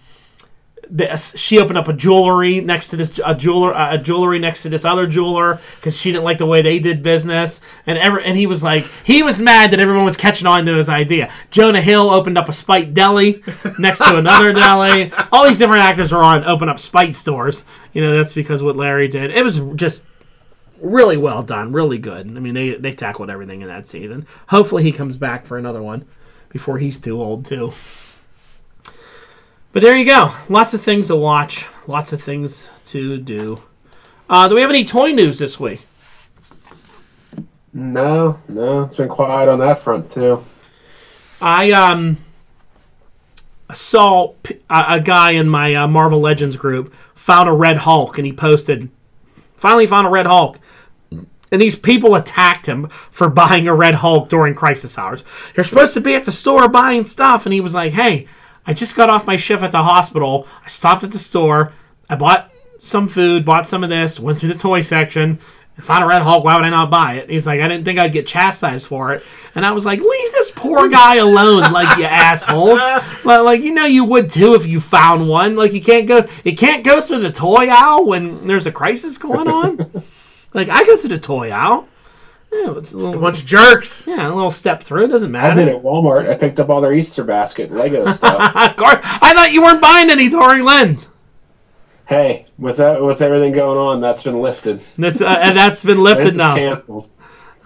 [0.91, 4.68] the, she opened up a jewelry next to this a jeweler a jewelry next to
[4.68, 7.61] this other jeweler because she didn't like the way they did business.
[7.87, 10.74] And ever and he was like he was mad that everyone was catching on to
[10.74, 11.32] his idea.
[11.51, 13.43] Jonah hill opened up a spite deli
[13.78, 15.12] next to another deli.
[15.32, 17.64] All these different actors were on open up spite stores.
[17.93, 19.30] You know that's because what larry did.
[19.30, 20.05] It was just
[20.80, 22.26] really well done really good.
[22.26, 24.26] I mean they they tackled everything in that season.
[24.49, 26.05] Hopefully he comes back for another one
[26.51, 27.72] before he's too old too
[29.75, 30.33] but there you go.
[30.49, 31.66] Lots of things to watch.
[31.87, 33.62] Lots of things to do.
[34.31, 35.83] Uh, do we have any toy news this week?
[37.72, 40.43] No, no, it's been quiet on that front too.
[41.43, 42.18] I um
[43.72, 48.16] saw p- a, a guy in my uh, Marvel Legends group found a Red Hulk,
[48.16, 48.91] and he posted,
[49.57, 50.61] finally found a Red Hulk.
[51.51, 55.25] And these people attacked him for buying a Red Hulk during crisis hours.
[55.57, 58.29] You're supposed to be at the store buying stuff, and he was like, "Hey,
[58.67, 60.47] I just got off my shift at the hospital.
[60.65, 61.73] I stopped at the store.
[62.09, 65.39] I bought some food, bought some of this, went through the toy section,
[65.77, 66.45] and found a Red Hulk.
[66.45, 69.12] Why would I not buy it?" He's like, "I didn't think I'd get chastised for
[69.12, 69.23] it."
[69.55, 72.81] And I was like, "Leave this poor guy alone, like you assholes.
[73.25, 75.57] Like, like, you know you would too if you found one.
[75.57, 79.19] Like you can't go, you can't go through the toy aisle when there's a crisis
[79.19, 80.05] going on.
[80.55, 81.89] like I go through the toy aisle."
[82.55, 84.07] Yeah, it's a A bunch of jerks.
[84.07, 85.05] yeah, a little step through.
[85.07, 85.76] It doesn't I did matter.
[85.76, 86.28] at Walmart.
[86.30, 88.76] I picked up all their Easter basket Lego stuff.
[88.76, 91.09] Gar- I thought you weren't buying any during Lent.
[92.07, 94.80] hey, with that, with everything going on, that's been lifted.
[94.96, 96.55] That's uh, and that's been lifted It's now.
[96.57, 97.11] canceled.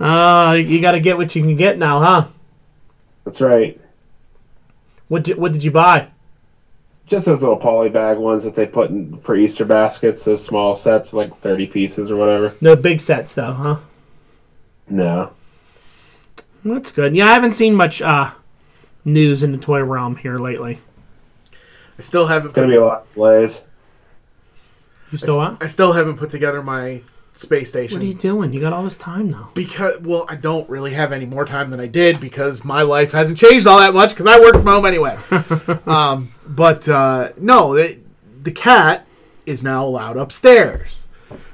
[0.00, 2.26] Uh, you got to get what you can get now, huh?
[3.24, 3.78] That's right.
[5.08, 6.08] What did, what did you buy?
[7.06, 10.76] Just those little poly bag ones that they put in for Easter baskets, those small
[10.76, 12.54] sets, like thirty pieces or whatever.
[12.60, 13.76] No big sets though, huh?
[14.90, 15.32] No,
[16.64, 17.14] That's good.
[17.14, 18.32] Yeah, I haven't seen much uh,
[19.04, 20.80] news in the toy realm here lately.
[21.98, 22.46] I still haven't.
[22.46, 23.66] it's gonna Put, be a lot of delays.
[25.10, 25.62] You still what?
[25.62, 28.52] I still haven't put together my space station What are you doing?
[28.52, 29.50] You got all this time now.
[29.54, 33.12] because well, I don't really have any more time than I did because my life
[33.12, 35.16] hasn't changed all that much because I work from home anyway.
[35.86, 37.98] um, but uh, no, the,
[38.42, 39.06] the cat
[39.46, 41.08] is now allowed upstairs,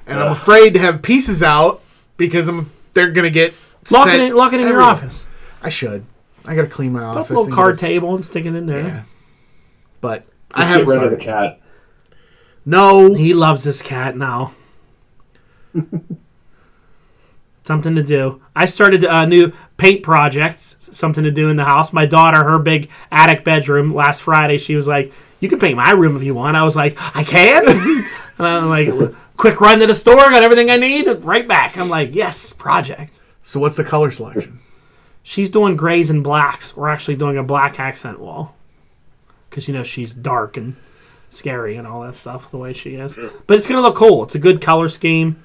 [0.06, 1.80] and I'm afraid to have pieces out
[2.16, 3.54] because I'm they're gonna get
[3.90, 4.90] Lock it in, lock it in your everywhere.
[4.92, 5.24] office.
[5.62, 6.04] I should.
[6.46, 7.30] I gotta clean my Put office.
[7.30, 8.86] a little and card get table and stick it in there.
[8.86, 9.02] Yeah,
[10.00, 11.50] but I Just haven't get rid of the started.
[11.50, 11.60] cat.
[12.66, 14.52] No, He loves this cat now.
[17.62, 18.42] something to do.
[18.54, 21.92] I started a new paint project, something to do in the house.
[21.92, 25.90] My daughter, her big attic bedroom, last Friday, she was like, "You can paint my
[25.92, 27.66] room if you want." I was like, "I can,"
[28.38, 28.88] and I'm like,
[29.36, 33.20] "Quick run to the store, got everything I need, right back." I'm like, "Yes, project."
[33.42, 34.60] So what's the color selection?
[35.22, 36.76] She's doing grays and blacks.
[36.76, 38.54] We're actually doing a black accent wall
[39.48, 40.76] because you know she's dark and
[41.30, 43.18] scary and all that stuff the way she is.
[43.46, 44.22] But it's gonna look cool.
[44.24, 45.42] It's a good color scheme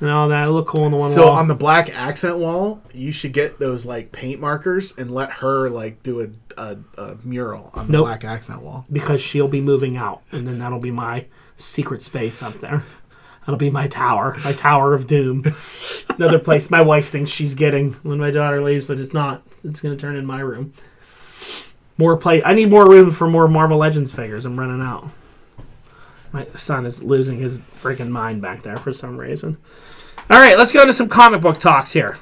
[0.00, 0.42] and all that.
[0.42, 1.14] It'll look cool on the one wall.
[1.14, 1.36] So wall.
[1.36, 5.68] on the black accent wall, you should get those like paint markers and let her
[5.68, 6.28] like do a,
[6.60, 8.06] a, a mural on the Nope.
[8.06, 8.86] black accent wall.
[8.90, 11.26] because she'll be moving out, and then that'll be my
[11.56, 12.84] secret space up there.
[13.40, 15.44] That'll be my tower, my tower of doom.
[16.10, 19.42] Another place my wife thinks she's getting when my daughter leaves, but it's not.
[19.64, 20.72] It's gonna turn in my room.
[21.96, 22.42] More play.
[22.44, 24.46] I need more room for more Marvel Legends figures.
[24.46, 25.10] I'm running out.
[26.32, 29.56] My son is losing his freaking mind back there for some reason.
[30.28, 32.16] All right, let's go into some comic book talks here.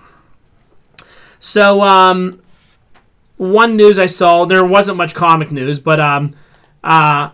[1.41, 2.43] So, um,
[3.37, 6.35] one news I saw, there wasn't much comic news, but um,
[6.83, 7.31] uh,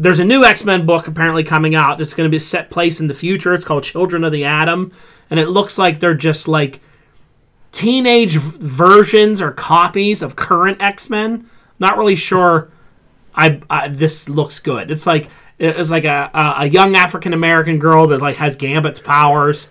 [0.00, 2.00] there's a new X Men book apparently coming out.
[2.00, 3.52] It's going to be set place in the future.
[3.52, 4.92] It's called Children of the Atom,
[5.28, 6.80] and it looks like they're just like
[7.72, 11.48] teenage v- versions or copies of current X Men.
[11.78, 12.70] Not really sure.
[13.34, 14.90] I, I this looks good.
[14.90, 15.28] It's like
[15.58, 19.68] it's like a a, a young African American girl that like has Gambit's powers.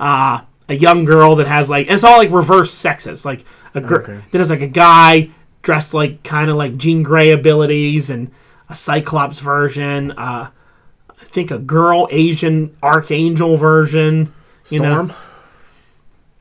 [0.00, 3.24] Uh, a young girl that has like it's all like reverse sexes.
[3.24, 3.44] Like
[3.74, 4.20] a girl Okay.
[4.30, 5.30] then it's like a guy
[5.62, 8.30] dressed like kind of like Jean Grey abilities and
[8.74, 10.10] a Cyclops version.
[10.10, 10.50] Uh,
[11.08, 14.32] I think a girl Asian Archangel version.
[14.68, 15.12] You know, Storm.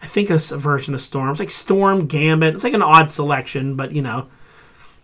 [0.01, 1.29] I think a version of Storm.
[1.29, 2.55] It's like Storm, Gambit.
[2.55, 4.27] It's like an odd selection, but you know,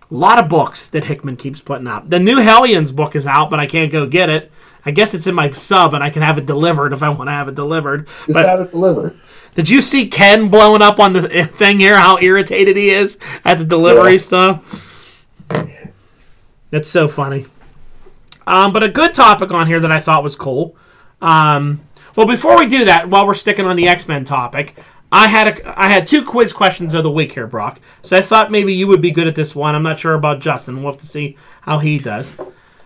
[0.09, 2.09] a lot of books that Hickman keeps putting out.
[2.09, 4.51] The new Hellions book is out, but I can't go get it.
[4.85, 7.27] I guess it's in my sub, and I can have it delivered if I want
[7.27, 8.07] to have it delivered.
[8.25, 9.19] Just But have it delivered.
[9.53, 11.97] did you see Ken blowing up on the thing here?
[11.97, 14.17] How irritated he is at the delivery Yeah.
[14.17, 14.85] stuff.
[16.71, 17.45] That's so funny.
[18.45, 20.75] Um, but a good topic on here that I thought was cool.
[21.21, 21.81] Um,
[22.15, 24.75] well, before we do that, while we're sticking on the X Men topic,
[25.11, 27.79] I had a, I had two quiz questions of the week here, Brock.
[28.01, 29.75] So I thought maybe you would be good at this one.
[29.75, 30.77] I'm not sure about Justin.
[30.83, 32.33] We'll have to see how he does.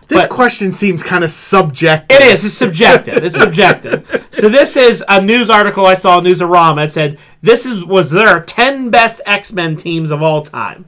[0.08, 2.16] This but- question seems kind of subjective.
[2.18, 2.44] It is.
[2.44, 3.24] It's subjective.
[3.24, 4.20] It's subjective.
[4.34, 6.86] So this is a news article I saw on Newsarama.
[6.86, 10.86] It said this is was their ten best X Men teams of all time.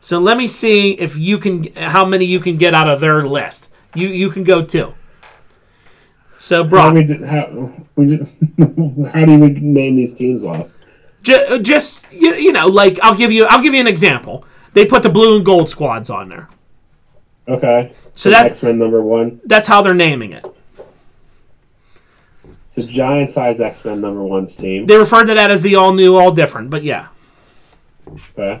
[0.00, 3.22] So let me see if you can how many you can get out of their
[3.22, 3.70] list.
[3.94, 4.94] You you can go too.
[6.38, 8.32] So How Brock, we did, how just,
[9.12, 10.68] how do we name these teams off?
[11.22, 14.44] ju- just you, you know, like I'll give you I'll give you an example.
[14.72, 16.48] They put the blue and gold squads on there.
[17.48, 17.92] Okay.
[18.14, 19.40] So that X Men number one.
[19.44, 20.46] that's how they're naming it.
[22.66, 24.86] It's a giant size X Men number one's team.
[24.86, 26.70] They refer to that as the all new, all different.
[26.70, 27.08] But yeah,
[28.06, 28.60] Okay.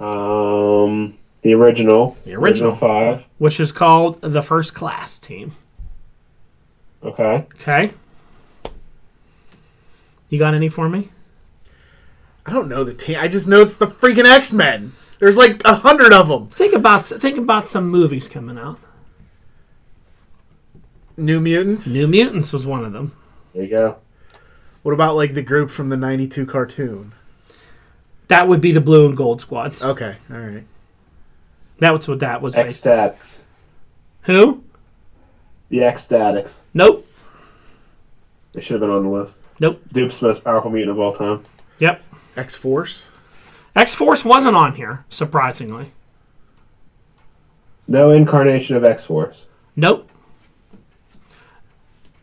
[0.00, 2.16] Um, the original.
[2.24, 2.72] The original.
[2.72, 3.26] five.
[3.38, 5.52] which is called the first class team.
[7.02, 7.46] Okay.
[7.54, 7.90] Okay.
[10.30, 11.10] You got any for me?
[12.46, 13.16] I don't know the team.
[13.20, 14.92] I just know it's the freaking X Men.
[15.18, 16.48] There's like a hundred of them.
[16.48, 18.78] Think about think about some movies coming out.
[21.16, 21.92] New Mutants.
[21.94, 23.12] New Mutants was one of them.
[23.54, 23.98] There you go.
[24.82, 27.14] What about like the group from the '92 cartoon?
[28.28, 29.80] That would be the Blue and Gold Squad.
[29.82, 30.64] Okay, all right.
[31.80, 32.54] That was what that was.
[32.54, 33.44] X Based.
[34.22, 34.62] Who?
[35.68, 36.64] The X Statix.
[36.72, 37.06] Nope.
[38.52, 39.42] They should have been on the list.
[39.60, 39.82] Nope.
[39.92, 41.42] Doop's most powerful mutant of all time.
[41.78, 42.02] Yep.
[42.36, 43.10] X Force.
[43.76, 45.92] X Force wasn't on here, surprisingly.
[47.86, 49.48] No incarnation of X Force.
[49.76, 50.08] Nope.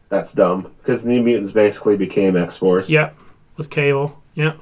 [0.10, 2.90] That's dumb because New Mutants basically became X Force.
[2.90, 3.16] Yep.
[3.58, 4.22] With Cable.
[4.36, 4.60] Yep.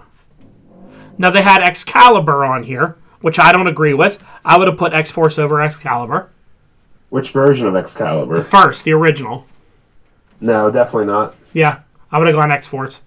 [1.20, 4.24] Now they had Excalibur on here, which I don't agree with.
[4.44, 6.30] I would have put X Force over Excalibur.
[7.10, 8.36] Which version of Excalibur?
[8.36, 9.46] The First, the original.
[10.40, 11.36] No, definitely not.
[11.54, 11.80] Yeah.
[12.12, 13.02] I would have gone X Force.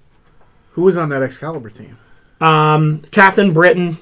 [0.73, 1.99] Who was on that Excalibur team?
[2.41, 3.97] Um, Captain Britain,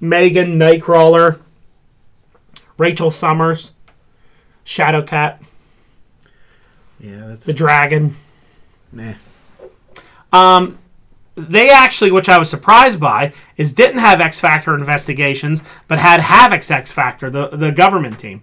[0.00, 1.40] Meggan, Nightcrawler,
[2.78, 3.72] Rachel Summers,
[4.64, 5.38] Shadowcat,
[7.00, 8.16] Yeah, that's the Dragon.
[8.92, 9.14] nah.
[10.32, 10.78] Um,
[11.38, 16.20] they actually, which I was surprised by, is didn't have X Factor investigations, but had
[16.20, 18.42] Havok's X Factor, the the government team.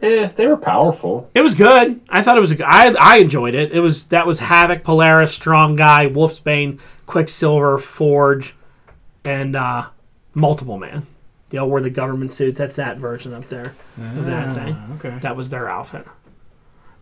[0.00, 1.30] Eh, they were powerful.
[1.34, 2.00] It was good.
[2.08, 2.52] I thought it was.
[2.52, 3.72] A, I I enjoyed it.
[3.72, 8.56] It was that was Havok, Polaris, Strong Guy, Wolfsbane, Quicksilver, Forge,
[9.24, 9.86] and uh,
[10.34, 11.06] Multiple Man.
[11.50, 12.58] They all wore the government suits.
[12.58, 14.74] That's that version up there of that thing.
[14.76, 15.18] Ah, okay.
[15.20, 16.06] That was their outfit.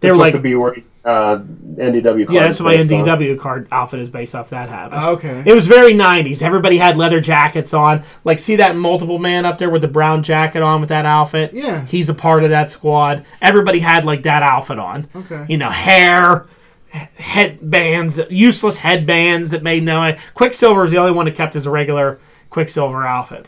[0.00, 2.26] They were Supposed like, to be wearing uh, NDW.
[2.26, 2.30] card.
[2.30, 3.04] yeah, that's cards my based on.
[3.06, 4.96] NDW card outfit is based off that habit.
[4.98, 5.42] Okay.
[5.46, 6.42] It was very 90s.
[6.42, 8.02] Everybody had leather jackets on.
[8.24, 11.52] Like, see that multiple man up there with the brown jacket on with that outfit?
[11.52, 11.84] Yeah.
[11.86, 13.24] He's a part of that squad.
[13.42, 15.08] Everybody had, like, that outfit on.
[15.14, 15.46] Okay.
[15.48, 16.46] You know, hair,
[16.90, 20.16] headbands, useless headbands that made no.
[20.34, 22.20] Quicksilver was the only one that kept his regular
[22.50, 23.46] Quicksilver outfit.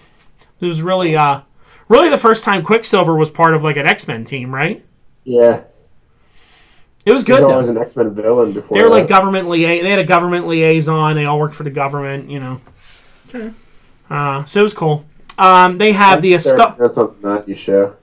[0.60, 1.40] It was really, uh,
[1.88, 4.84] really the first time Quicksilver was part of, like, an X Men team, right?
[5.24, 5.64] Yeah,
[7.04, 7.72] It was he good, was though.
[7.72, 8.76] an X Men villain before.
[8.78, 11.16] They were like government lia- They had a government liaison.
[11.16, 12.60] They all worked for the government, you know.
[13.28, 13.50] Okay.
[14.08, 15.04] Uh, so it was cool.
[15.38, 17.96] Um, they have the They're- Asto- That's on the Nike show.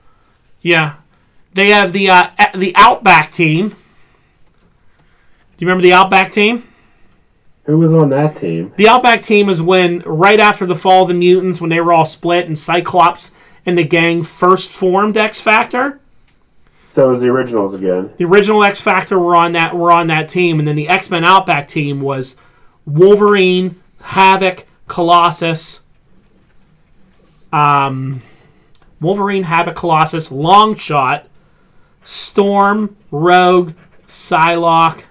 [0.60, 0.94] yeah,
[1.54, 3.70] they have the uh, the Outback team.
[3.70, 3.76] Do
[5.64, 6.66] you remember the Outback team?
[7.64, 8.72] Who was on that team?
[8.76, 11.92] The Outback team is when right after the fall of the mutants, when they were
[11.92, 13.30] all split, and Cyclops
[13.64, 16.00] and the gang first formed X Factor.
[16.90, 18.12] So it was the originals again.
[18.16, 21.08] The original X Factor were on that were on that team, and then the X
[21.08, 22.34] Men Outback team was
[22.84, 25.80] Wolverine, Havok, Colossus,
[27.52, 28.22] um,
[29.00, 31.26] Wolverine, Havok, Colossus, Longshot,
[32.02, 33.74] Storm, Rogue,
[34.08, 35.04] Psylocke,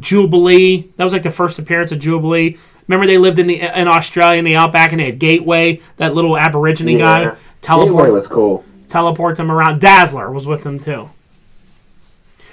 [0.00, 0.90] Jubilee.
[0.96, 2.58] That was like the first appearance of Jubilee.
[2.88, 6.16] Remember they lived in the in Australia in the Outback, and they had Gateway, that
[6.16, 8.64] little Aborigine guy, Gateway teleport was cool.
[8.88, 9.80] Teleport them around.
[9.80, 11.10] Dazzler was with them too.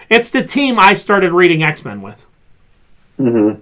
[0.09, 2.25] It's the team I started reading X Men with,
[3.19, 3.59] Mm-hmm.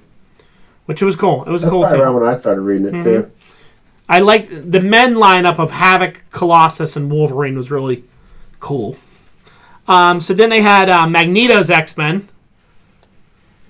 [0.87, 1.43] which was cool.
[1.45, 2.01] It was a That's cool team.
[2.01, 3.31] around when I started reading it too.
[4.09, 8.03] I liked the men lineup of Havok, Colossus, and Wolverine was really
[8.59, 8.97] cool.
[9.87, 12.27] Um, so then they had uh, Magneto's X Men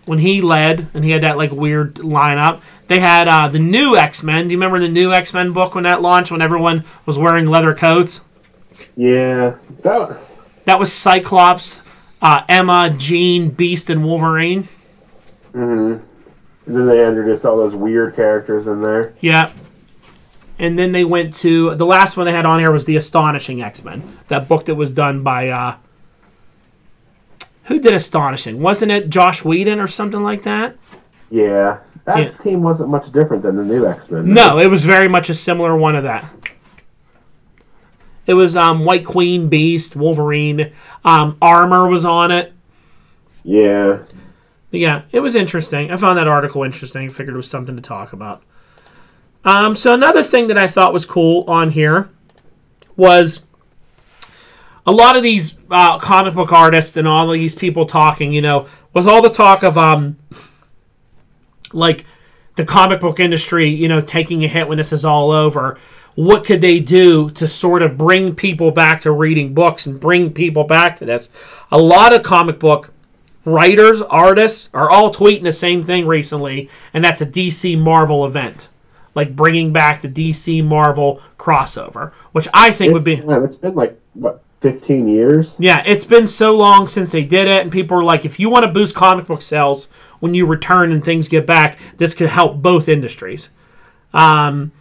[0.05, 2.61] when he led, and he had that like weird lineup.
[2.87, 4.47] They had uh, the new X Men.
[4.47, 6.31] Do you remember the new X Men book when that launched?
[6.31, 8.21] When everyone was wearing leather coats.
[8.95, 10.17] Yeah, that
[10.65, 11.81] That was Cyclops,
[12.21, 14.67] uh, Emma, Jean, Beast, and Wolverine.
[15.53, 15.99] Mhm.
[16.65, 19.13] And then they introduced all those weird characters in there.
[19.19, 19.49] Yeah.
[20.57, 23.61] And then they went to the last one they had on here was the Astonishing
[23.61, 24.03] X Men.
[24.29, 25.75] That book that was done by uh
[27.65, 28.61] who did Astonishing?
[28.61, 30.75] Wasn't it Joss Whedon or something like that?
[31.29, 32.29] Yeah, that Yeah.
[32.39, 34.33] team wasn't much different than the new X Men.
[34.33, 36.23] No, it was very much a similar one of that.
[38.25, 40.71] It was um, White Queen, Beast, Wolverine,
[41.03, 42.53] um, Armor was on it.
[43.43, 44.03] Yeah,
[44.71, 45.91] But yeah, it was interesting.
[45.91, 47.09] I found that article interesting.
[47.09, 48.41] Figured it was something to talk about.
[49.43, 52.09] Um, so another thing that I thought was cool on here
[52.95, 53.41] was
[54.85, 58.31] a lot of these uh, comic book artists and all these people talking.
[58.31, 60.17] You know, with all the talk of um,
[61.73, 62.05] like
[62.55, 65.77] the comic book industry, you know, taking a hit when this is all over.
[66.15, 70.31] What could they do to sort of bring people back to reading books and bring
[70.31, 71.29] people back to this?
[71.71, 72.91] A lot of comic book
[73.45, 78.69] writers, artists are all tweeting the same thing recently, and that's a DC Marvel event,
[79.15, 83.33] like bringing back the DC Marvel crossover, which I think it's, would be.
[83.43, 85.59] it's been like what fifteen years.
[85.59, 88.49] Yeah, it's been so long since they did it, and people are like, if you
[88.49, 89.89] want to boost comic book sales
[90.19, 93.49] when you return and things get back, this could help both industries.
[94.13, 94.71] Um,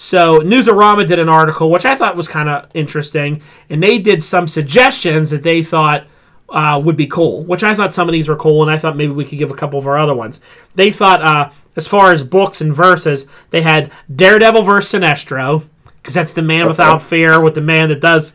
[0.00, 4.22] so Newsarama did an article which I thought was kind of interesting, and they did
[4.22, 6.06] some suggestions that they thought
[6.48, 7.42] uh, would be cool.
[7.42, 9.50] Which I thought some of these were cool, and I thought maybe we could give
[9.50, 10.40] a couple of our other ones.
[10.76, 15.66] They thought, uh, as far as books and verses, they had Daredevil versus Sinestro,
[16.00, 18.34] because that's the man without fear with the man that does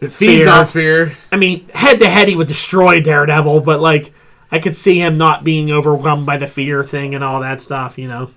[0.00, 0.52] It feeds Fear.
[0.52, 1.16] off fear.
[1.32, 4.12] I mean, head to head, he would destroy Daredevil, but like,
[4.52, 7.98] I could see him not being overwhelmed by the fear thing and all that stuff,
[7.98, 8.30] you know.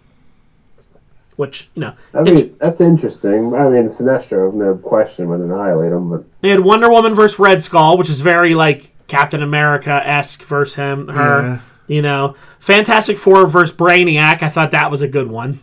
[1.37, 3.53] Which you know, I mean, that's interesting.
[3.53, 7.61] I mean, Sinestro, no question, would annihilate him, but they had Wonder Woman versus Red
[7.61, 11.41] Skull, which is very like Captain America esque versus him, her.
[11.41, 11.59] Yeah.
[11.85, 14.41] You know, Fantastic Four versus Brainiac.
[14.41, 15.61] I thought that was a good one.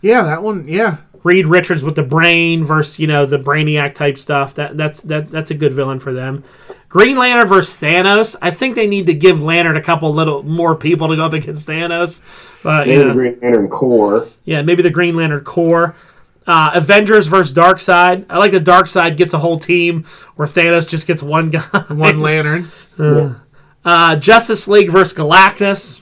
[0.00, 0.66] Yeah, that one.
[0.66, 4.54] Yeah, Reed Richards with the brain versus you know the Brainiac type stuff.
[4.54, 6.44] That that's that that's a good villain for them.
[6.88, 8.36] Green Lantern versus Thanos.
[8.42, 11.32] I think they need to give Lantern a couple little more people to go up
[11.32, 12.22] against Thanos.
[12.62, 14.28] But you maybe know, the Green Lantern Corps.
[14.44, 15.96] yeah, maybe the Green Lantern Corps.
[16.44, 18.26] Uh, Avengers versus Darkseid.
[18.28, 20.04] I like the Darkseid gets a whole team
[20.34, 21.60] where Thanos just gets one guy.
[21.88, 22.68] one lantern.
[23.84, 26.00] Uh, Justice League versus Galactus.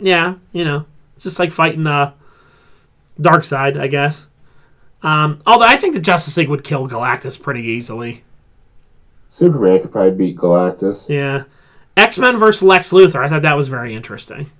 [0.00, 2.12] Yeah, you know, it's just like fighting the
[3.20, 4.26] Darkseid, I guess.
[5.02, 8.22] Um, although I think the Justice League would kill Galactus pretty easily.
[9.28, 11.08] Superman could probably beat Galactus.
[11.08, 11.44] Yeah.
[11.96, 13.24] X Men versus Lex Luthor.
[13.24, 14.50] I thought that was very interesting.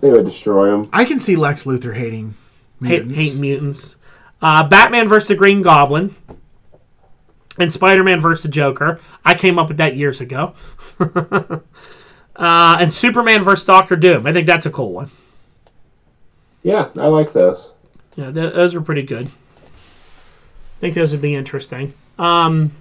[0.00, 0.88] They would destroy him.
[0.92, 2.34] I can see Lex Luthor hating
[2.82, 3.32] Hate, mutants.
[3.34, 3.96] hate mutants.
[4.40, 6.14] Uh, Batman versus the Green Goblin.
[7.58, 9.00] and Spider-Man versus the Joker.
[9.24, 10.54] I came up with that years ago.
[11.00, 11.60] uh,
[12.36, 14.26] and Superman versus Doctor Doom.
[14.26, 15.10] I think that's a cool one.
[16.64, 17.72] Yeah, I like those.
[18.16, 19.26] Yeah, th- those are pretty good.
[19.26, 21.94] I think those would be interesting.
[22.18, 22.72] Um,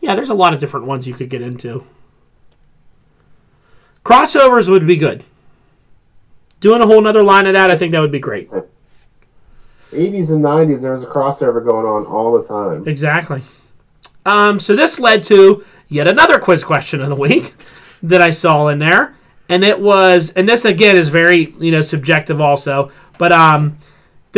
[0.00, 1.84] yeah, there's a lot of different ones you could get into.
[4.04, 5.24] Crossovers would be good.
[6.60, 8.50] Doing a whole nother line of that, I think that would be great.
[9.92, 12.86] 80s and 90s, there was a crossover going on all the time.
[12.86, 13.42] Exactly.
[14.26, 17.54] Um, so this led to yet another quiz question of the week
[18.02, 19.16] that I saw in there,
[19.48, 23.78] and it was, and this again is very you know subjective also, but um,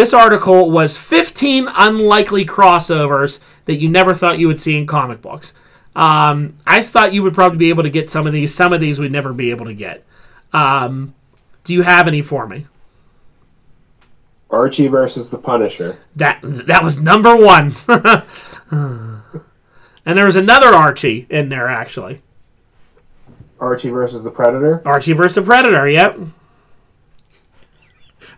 [0.00, 5.20] this article was 15 unlikely crossovers that you never thought you would see in comic
[5.20, 5.52] books.
[5.94, 8.54] Um, I thought you would probably be able to get some of these.
[8.54, 10.06] Some of these we'd never be able to get.
[10.54, 11.14] Um,
[11.64, 12.66] do you have any for me?
[14.50, 15.98] Archie versus the Punisher.
[16.16, 17.76] That that was number one.
[18.70, 19.22] and
[20.18, 22.20] there was another Archie in there actually.
[23.60, 24.80] Archie versus the Predator.
[24.86, 25.86] Archie versus the Predator.
[25.86, 26.20] Yep.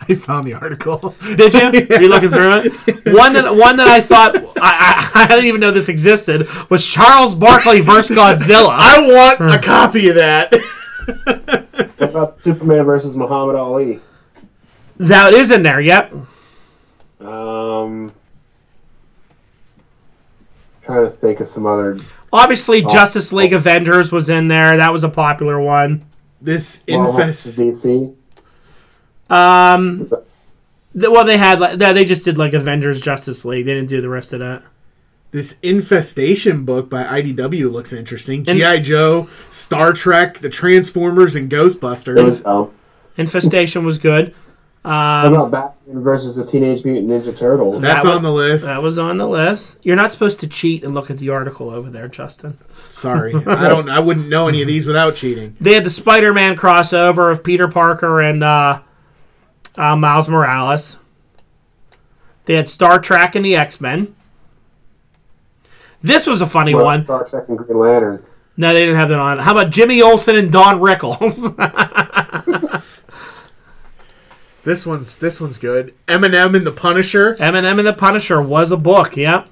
[0.08, 1.14] I found the article.
[1.36, 1.60] Did you?
[1.96, 3.14] Are you looking through it?
[3.14, 6.86] One that one that I thought I, I, I didn't even know this existed was
[6.86, 8.70] Charles Barkley versus Godzilla.
[8.70, 10.52] I want a copy of that.
[11.04, 14.00] What about Superman versus Muhammad Ali?
[14.98, 15.80] That is in there.
[15.80, 16.12] Yep.
[17.20, 18.12] Um,
[20.82, 21.98] trying to think of some other.
[22.32, 24.76] Obviously, Justice League Avengers was in there.
[24.76, 26.04] That was a popular one.
[26.40, 27.58] This Marvel infest.
[27.58, 28.14] DC.
[29.32, 33.64] Um, th- well, they had like they just did like Avengers, Justice League.
[33.66, 34.62] They didn't do the rest of that.
[35.30, 38.44] This infestation book by IDW looks interesting.
[38.44, 42.22] GI Joe, Star Trek, the Transformers, and Ghostbusters.
[42.22, 42.70] Was dumb.
[43.16, 44.34] Infestation was good.
[44.82, 45.50] What Um, about
[45.86, 47.80] Batman versus the Teenage Mutant Ninja Turtles?
[47.80, 48.64] That's that was- on the list.
[48.66, 49.78] that was on the list.
[49.82, 52.58] You're not supposed to cheat and look at the article over there, Justin.
[52.90, 53.88] Sorry, I don't.
[53.88, 55.56] I wouldn't know any of these without cheating.
[55.60, 58.80] They had the Spider-Man crossover of Peter Parker and uh,
[59.76, 60.96] uh, Miles Morales.
[62.44, 64.14] They had Star Trek and the X-Men.
[66.02, 67.04] This was a funny Well, one.
[67.04, 68.24] Star Trek and Green Lantern.
[68.56, 69.38] No, they didn't have that on.
[69.38, 71.54] How about Jimmy Olsen and Don Rickles?
[74.64, 75.92] This one's this one's good.
[76.06, 77.34] Eminem and the Punisher.
[77.36, 79.16] Eminem and the Punisher was a book.
[79.16, 79.48] Yep.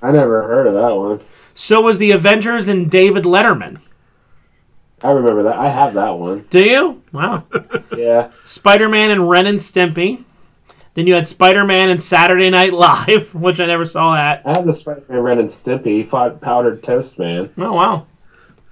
[0.00, 1.20] I never heard of that one.
[1.54, 3.78] So was the Avengers and David Letterman.
[5.04, 5.56] I remember that.
[5.56, 6.46] I have that one.
[6.48, 7.02] Do you?
[7.12, 7.44] Wow.
[7.96, 8.32] Yeah.
[8.44, 10.24] Spider-Man and Ren and Stimpy.
[10.94, 14.42] Then you had Spider-Man and Saturday Night Live, which I never saw that.
[14.44, 15.86] I have the Spider-Man Ren and Stimpy.
[15.86, 17.50] He fought Powdered Toast Man.
[17.56, 18.06] Oh wow.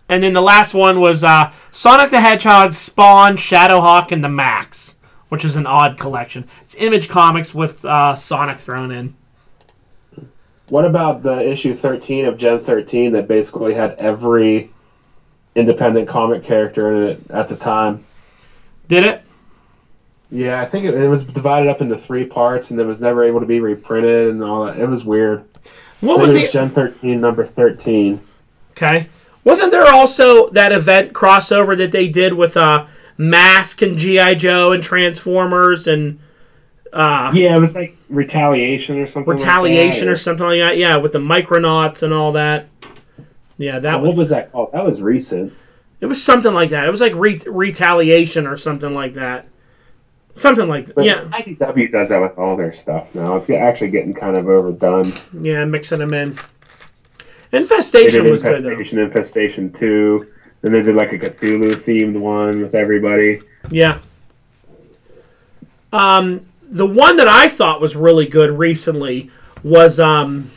[0.09, 4.99] And then the last one was uh, Sonic the Hedgehog, Spawn, Shadowhawk, and the Maxx,
[5.28, 6.49] which is an odd collection.
[6.62, 9.14] It's Image Comics with uh, Sonic thrown in.
[10.68, 14.72] What about the issue 13 of Gen 13 that basically had every
[15.55, 18.05] independent comic character in it at the time?
[18.88, 19.22] Did it?
[20.30, 23.22] Yeah, I think it, it was divided up into three parts and it was never
[23.22, 24.78] able to be reprinted and all that.
[24.78, 25.44] It was weird.
[26.00, 28.20] What was it the was Gen 13, number 13.
[28.72, 29.09] okay?
[29.44, 32.86] Wasn't there also that event crossover that they did with uh,
[33.18, 36.18] Mask and GI Joe and Transformers and
[36.92, 39.30] uh, Yeah, it was like Retaliation or something.
[39.30, 40.76] Retaliation like or something like that?
[40.76, 42.68] Yeah, with the Micronauts and all that.
[43.59, 44.72] Yeah, that What was that called?
[44.72, 45.53] That was recent.
[46.00, 46.86] it was something like that.
[46.86, 49.46] It was like re- Retaliation or something like that.
[50.34, 53.36] Something like But yeah, IDW does that with all their stuff now.
[53.36, 55.12] It's actually getting kind of overdone.
[55.38, 56.38] yeah, mixing them in.
[57.53, 58.70] Infestation was good though.
[58.70, 60.26] Infestation, Infestation 2.
[60.62, 63.42] Then they did like a Cthulhu themed one with everybody.
[63.70, 63.99] Yeah.
[65.92, 69.30] Um, the one that I thought was really good recently
[69.62, 70.50] was um,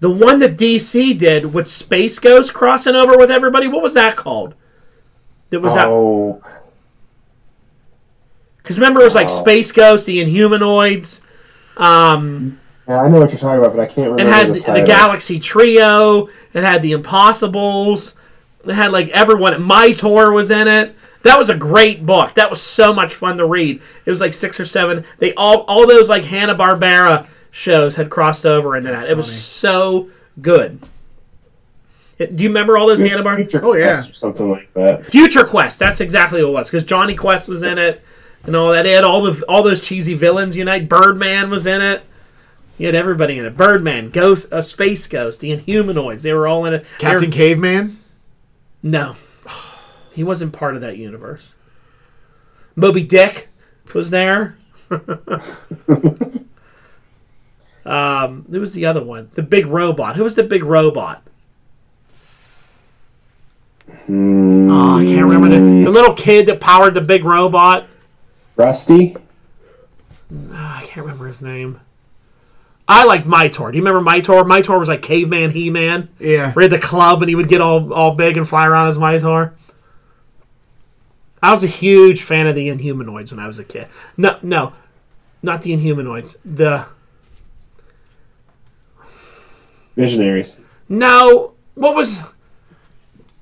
[0.00, 3.68] the one that DC did with Space Ghost crossing over with everybody.
[3.68, 4.54] What was that called?
[5.50, 6.42] That was that oh,
[8.58, 9.40] because remember it was like Oh.
[9.42, 11.22] Space Ghost, the Inhumanoids,
[11.76, 12.58] um,
[12.88, 14.22] yeah, I know what you're talking about, but I can't remember.
[14.22, 14.82] it had the, the, the.
[14.86, 16.28] Galaxy Trio.
[16.52, 18.16] It had the Impossibles.
[18.64, 19.60] It had like everyone.
[19.62, 20.96] Mightor was in it.
[21.22, 22.34] That was a great book.
[22.34, 23.82] That was so much fun to read.
[24.04, 25.04] It was like six or seven.
[25.18, 29.08] They all all those like Hanna Barbera shows had crossed over into that.
[29.08, 30.10] It was so
[30.42, 30.78] good.
[32.18, 33.62] It- do you remember all those Hanna Barbera?
[33.62, 33.86] Oh, yeah.
[33.94, 35.06] Quest or something like that.
[35.06, 35.78] Future Quest.
[35.78, 38.02] That's exactly what it was because Jonny Quest was in it
[38.44, 38.82] and all that.
[38.82, 40.86] They had all the all those cheesy villains unite.
[40.88, 42.02] Birdman was in it.
[42.76, 43.56] You had everybody in it.
[43.56, 46.20] Birdman, Ghost, a Space Ghost, the Inhumanoids.
[46.20, 46.84] They were all in it.
[47.00, 47.98] They were- Captain Caveman.
[48.82, 49.16] No,
[50.12, 51.54] he wasn't part of that universe.
[52.76, 53.48] Moby Dick
[53.94, 54.58] was there.
[57.86, 59.30] Um, who was the other one?
[59.34, 60.16] The big robot.
[60.16, 61.22] Who was the big robot?
[63.88, 67.88] Oh, I can't remember the, the little kid that powered the big robot.
[68.56, 69.16] Rusty.
[70.50, 71.80] Ah, I can't remember his name.
[72.88, 73.70] I like Mightor.
[73.70, 74.44] Do you remember Mightor?
[74.44, 76.08] Mightor was like caveman He Man.
[76.18, 76.52] Yeah.
[76.54, 78.98] We had the club and he would get all, all big and fly around as
[78.98, 79.54] Mightor.
[81.42, 83.88] I was a huge fan of the Inhumanoids when I was a kid.
[84.16, 84.72] No, no,
[85.42, 86.36] not the Inhumanoids.
[86.44, 86.86] The
[89.96, 90.60] Visionaries.
[90.88, 92.20] no, what was?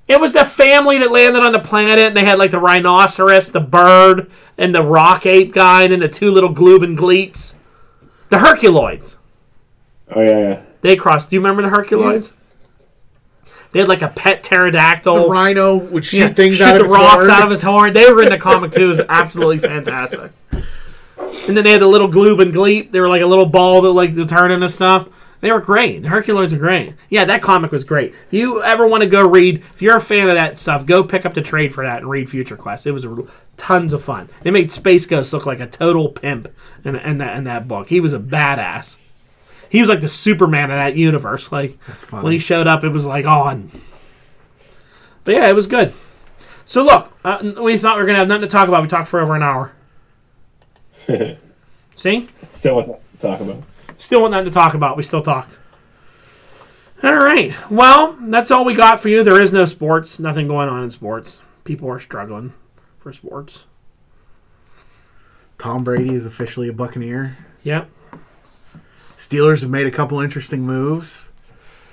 [0.06, 3.50] It was the family that landed on the planet, and they had like the rhinoceros,
[3.52, 7.58] the bird, and the rock ape guy, and then the two little Gloop and Gleets.
[8.28, 9.16] The Herculoids.
[10.14, 10.62] Oh yeah, yeah.
[10.82, 11.30] They crossed.
[11.30, 12.32] Do you remember the Herculoids?
[13.72, 15.14] They had like a pet pterodactyl.
[15.14, 17.30] The rhino would shoot Yeah, things shoot out of the rocks horn.
[17.30, 17.92] out of his horn.
[17.92, 18.84] They were in the comic too.
[18.84, 20.30] It was absolutely fantastic.
[20.52, 22.92] And then they had the little gloop and gleep.
[22.92, 25.08] They were like a little ball that like to turn into stuff.
[25.44, 26.00] They were great.
[26.00, 26.94] The Herculoids are great.
[27.10, 28.14] Yeah, that comic was great.
[28.14, 31.04] If you ever want to go read, if you're a fan of that stuff, go
[31.04, 32.86] pick up the trade for that and read Future Quest.
[32.86, 33.26] It was a,
[33.58, 34.30] tons of fun.
[34.40, 36.48] They made Space Ghost look like a total pimp
[36.82, 37.90] in, in that in that book.
[37.90, 38.96] He was a badass.
[39.68, 41.52] He was like the Superman of that universe.
[41.52, 41.76] Like
[42.08, 43.70] when he showed up, it was like on.
[45.24, 45.92] But yeah, it was good.
[46.64, 48.80] So look, uh, we thought we were gonna have nothing to talk about.
[48.80, 49.72] We talked for over an hour.
[51.94, 53.62] See, Still what to talk about.
[54.04, 54.96] Still want nothing to talk about.
[54.96, 55.58] We still talked.
[57.02, 57.54] All right.
[57.70, 59.24] Well, that's all we got for you.
[59.24, 60.18] There is no sports.
[60.20, 61.42] Nothing going on in sports.
[61.64, 62.52] People are struggling
[62.98, 63.64] for sports.
[65.58, 67.36] Tom Brady is officially a Buccaneer.
[67.62, 67.90] Yep.
[69.16, 71.30] Steelers have made a couple interesting moves.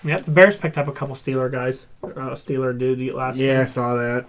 [0.04, 0.24] Yep.
[0.24, 1.88] The Bears picked up a couple Steeler guys.
[2.04, 3.54] Uh, Steeler dude last year.
[3.56, 4.26] Yeah, I saw that.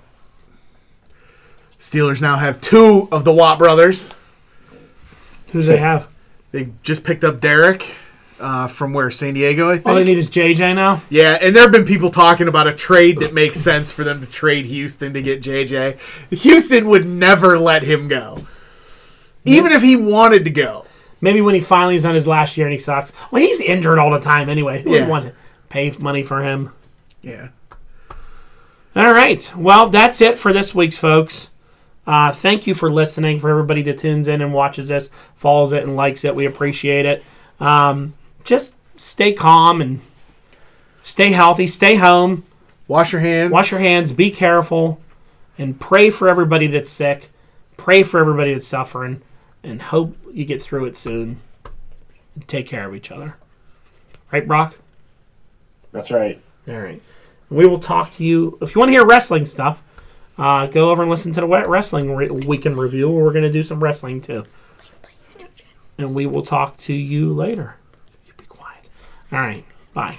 [1.81, 4.15] Steelers now have two of the Watt brothers.
[5.51, 6.07] Who do they have?
[6.53, 7.97] They just picked up Derek
[8.39, 9.87] uh, from where San Diego, I think.
[9.87, 11.03] All they need is JJ now.
[11.11, 14.21] yeah, and there have been people talking about a trade that makes sense for them
[14.21, 15.99] to trade Houston to get JJ.
[16.31, 18.47] Houston would never let him go,
[19.45, 20.87] even if he wanted to go.
[21.21, 23.13] Maybe when he finally is on his last year and he sucks.
[23.31, 24.83] Well, he's injured all the time anyway.
[24.83, 25.35] Who would want to
[25.69, 26.73] pay money for him?
[27.23, 27.51] Yeah.
[28.97, 29.53] All right.
[29.57, 31.49] Well, that's it for this week's folks.
[32.07, 33.39] Uh, thank you for listening.
[33.39, 37.07] For everybody that tunes in and watches this, follows it, and likes it, we appreciate
[37.07, 37.25] it.
[37.61, 38.15] Um,
[38.45, 40.01] just stay calm and
[41.03, 41.67] stay healthy.
[41.67, 42.45] Stay home.
[42.89, 43.53] Wash your hands.
[43.53, 44.13] Wash your hands.
[44.13, 45.01] Be careful,
[45.57, 47.31] and pray for everybody that's sick.
[47.77, 49.23] Pray for everybody that's suffering,
[49.63, 51.41] and hope you get through it soon.
[52.47, 53.37] Take care of each other.
[54.33, 54.79] Right, Brock?
[55.93, 56.41] That's right.
[56.67, 57.01] All right.
[57.51, 58.59] We will talk to you.
[58.63, 59.83] If you want to hear wrestling stuff,
[60.39, 63.09] uh, go over and listen to the Wet Wrestling re- Weekend Review.
[63.11, 64.45] Where we're going to do some wrestling too.
[65.99, 67.77] And we will talk to you later.
[68.27, 68.89] You be quiet.
[69.31, 69.65] All right.
[69.93, 70.19] Bye.